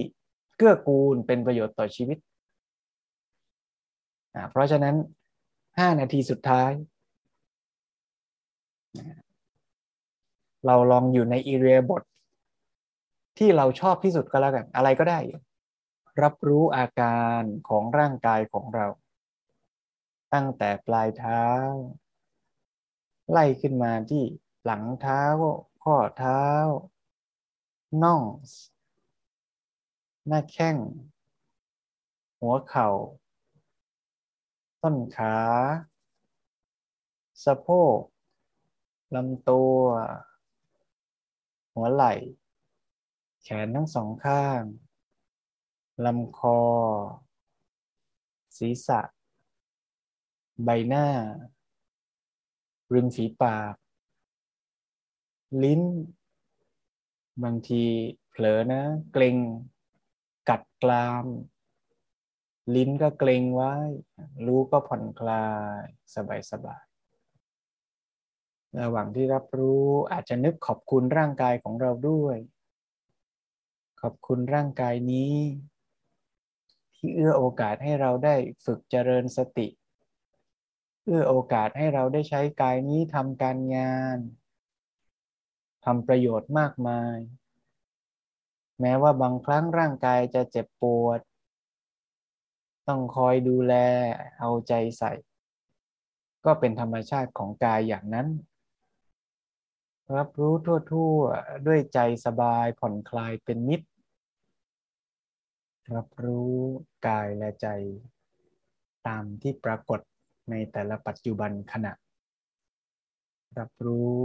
[0.57, 2.17] เกื้อกูลเป็นประโยชน์ต่อชีวิต
[4.51, 4.95] เพราะฉะนั้น
[5.79, 6.71] ห้านาทีสุดท้าย
[10.65, 12.03] เราลองอยู่ในอีเรียบท
[13.37, 15.19] ที่เราชอบที่สุดก็แล้วกันอะไรก็ได้
[16.21, 18.87] รับรู้อาการของร่างกายของเรา
[20.33, 21.45] ตั้งแต่ปลายเท้า
[23.31, 24.23] ไล่ขึ้นมาที่
[24.65, 25.23] หลังเท้า
[25.83, 26.45] ข้อเท้า
[28.03, 28.23] น่อง
[30.27, 30.77] หน้าแข้ง
[32.39, 32.89] หัวเข่า
[34.81, 35.37] ต้นขา
[37.43, 37.67] สะโพ
[37.97, 37.99] ก
[39.15, 39.77] ลำตัว
[41.73, 42.13] หัวไหล่
[43.43, 44.61] แขนทั้งสองข้าง
[46.05, 46.59] ลำคอ
[48.57, 48.99] ศีรษะ
[50.63, 51.07] ใบหน้า
[52.93, 53.75] ริมฝีปาก
[55.63, 55.81] ลิ้น
[57.43, 57.83] บางที
[58.29, 59.37] เผลอนะ เกรง
[60.49, 61.25] กัดกราม
[62.75, 63.73] ลิ้นก็เกรงไว้
[64.45, 65.47] รู้ก็ผ่อนคลา
[65.81, 65.83] ย
[66.15, 66.83] สบายสบาย
[68.81, 72.37] ระหว่างที่รับรู้อาจจะนึกขอบคุณร่างกายของเราด้วย
[74.05, 75.33] ขอบคุณร่างกายนี้
[76.95, 78.35] ที่เอื้อโอกาสให้เราได้
[78.65, 79.67] ฝึกเจริญสติ
[81.05, 84.17] เอื้อโอกาสให้เราได้ใช้กายนี้ทำการงาน
[85.85, 87.17] ทำประโยชน์มากมาย
[88.79, 91.19] แม้ว่าบางครั้งร่างกายจะเจ็บปวด
[92.87, 93.73] ต้องคอยดูแล
[94.39, 95.11] เอาใจใส่
[96.45, 98.29] ก็เป็นธรรมชาติของกายอย่างนั้น
[100.17, 100.53] รับรู้
[100.91, 103.87] ทั่วๆ ด้วยใจสบายผ่อนคลายเป็นมิตร
[105.95, 106.53] รับรู้
[107.07, 107.67] กายและใจ
[109.07, 109.99] ตามที่ปรากฏ
[110.49, 111.93] ในแต่ละปัจจุบันขณะ
[113.59, 114.17] รับรู้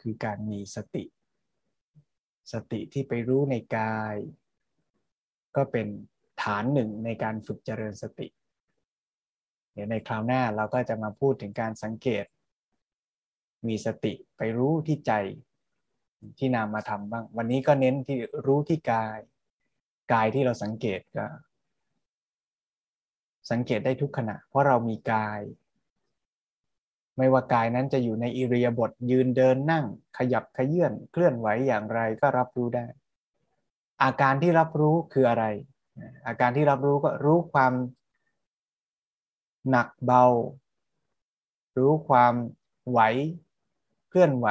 [0.00, 1.04] คือการมีสติ
[2.52, 4.16] สติที่ไปรู้ในกาย
[5.56, 5.86] ก็เป็น
[6.42, 8.28] ฐานหนึ่งในการฝึกเจริญสติ
[9.72, 12.24] เดี๋ยวในคราวหน้าเราก็จะมาพูดถึงการสังเกต
[13.68, 15.12] มีสติไปรู้ที่ใจ
[16.38, 19.18] ที่นำมาทำบ้าง วันนี้ก็เน้นที่รู้ที่กาย
[20.12, 21.26] กายที่เราสังเกตก็
[23.50, 25.40] สังเกตได้ทุกขณะ เพราะเรามีกาย
[27.16, 29.84] ไม่ว่ากายนั้นจะอยู่ในอิริยาบถยืนเดินนั่ง
[30.18, 32.86] ขยับขยื่นเคลื่อนไหวอย่างไรก็รับรู้ได้
[34.02, 35.44] อาการที่รับรู้คืออะไร
[36.26, 37.72] อาการที่รับรู้ก็รู้ความ
[39.70, 40.24] หนักเบา
[41.78, 42.34] รู้ความ
[42.90, 43.00] ไหว
[44.08, 44.46] เคลื่อนไหว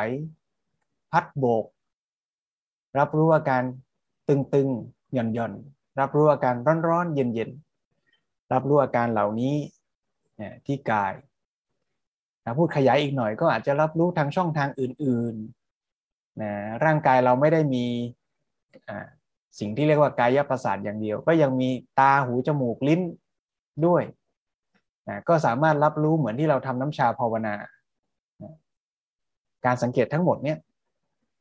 [1.12, 1.66] พัดโบก
[2.97, 3.64] รับรู้อาการ
[4.30, 5.53] ตึงๆ หย่อนหย่อน
[5.99, 6.55] รับรู้อาการ
[6.88, 9.55] ร้อนๆเย็นๆรับรู้อาการเหล่านี้
[10.66, 11.14] ที่กาย
[12.45, 16.51] นะพูดขยายอีกหน่อยก็อาจจะรับรู้ทางช่องทางอื่นๆนะ
[16.86, 17.86] ร่างกายเราไม่ได้มี
[19.59, 23.01] สิ่งที่เรียกว่ากายประสาทอย่างเดียว ก็ยังมีตาหูจมูกลิ้น
[23.86, 24.03] ด้วย
[25.09, 27.55] นะก็สามารถรับรู้เหมือนที่เราทำน้ำชาภาวนา
[28.43, 28.53] นะ
[29.66, 30.57] การสังเกตทั้งหมดเนี่ย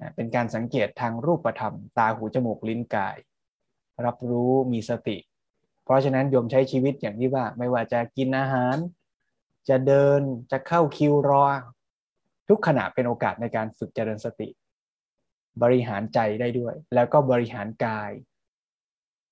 [0.01, 3.17] นะเป็นการสังเกตทางรูปธรรม ตาหูจมูกลิ้นกาย
[4.07, 5.17] รับรู้มีสติ
[5.85, 8.77] เพราะฉะนั้นโยมใช้ชีวิตอย่างที่ว่า ไม่ว่าจะกินอาหาร
[9.69, 10.21] จะเดิน
[10.53, 11.45] จะเข้าคิวรอ
[12.49, 14.49] ทุกขณะเป็นโอกาสในการฝึกเจริญสติ
[15.63, 18.11] บริหารใจได้ด้วย แล้วก็บริหารกาย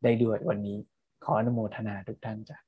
[0.04, 0.78] ได้ด้วยวันนี้
[1.24, 2.58] ขออนุโมทนาทุกท่านจ้ะ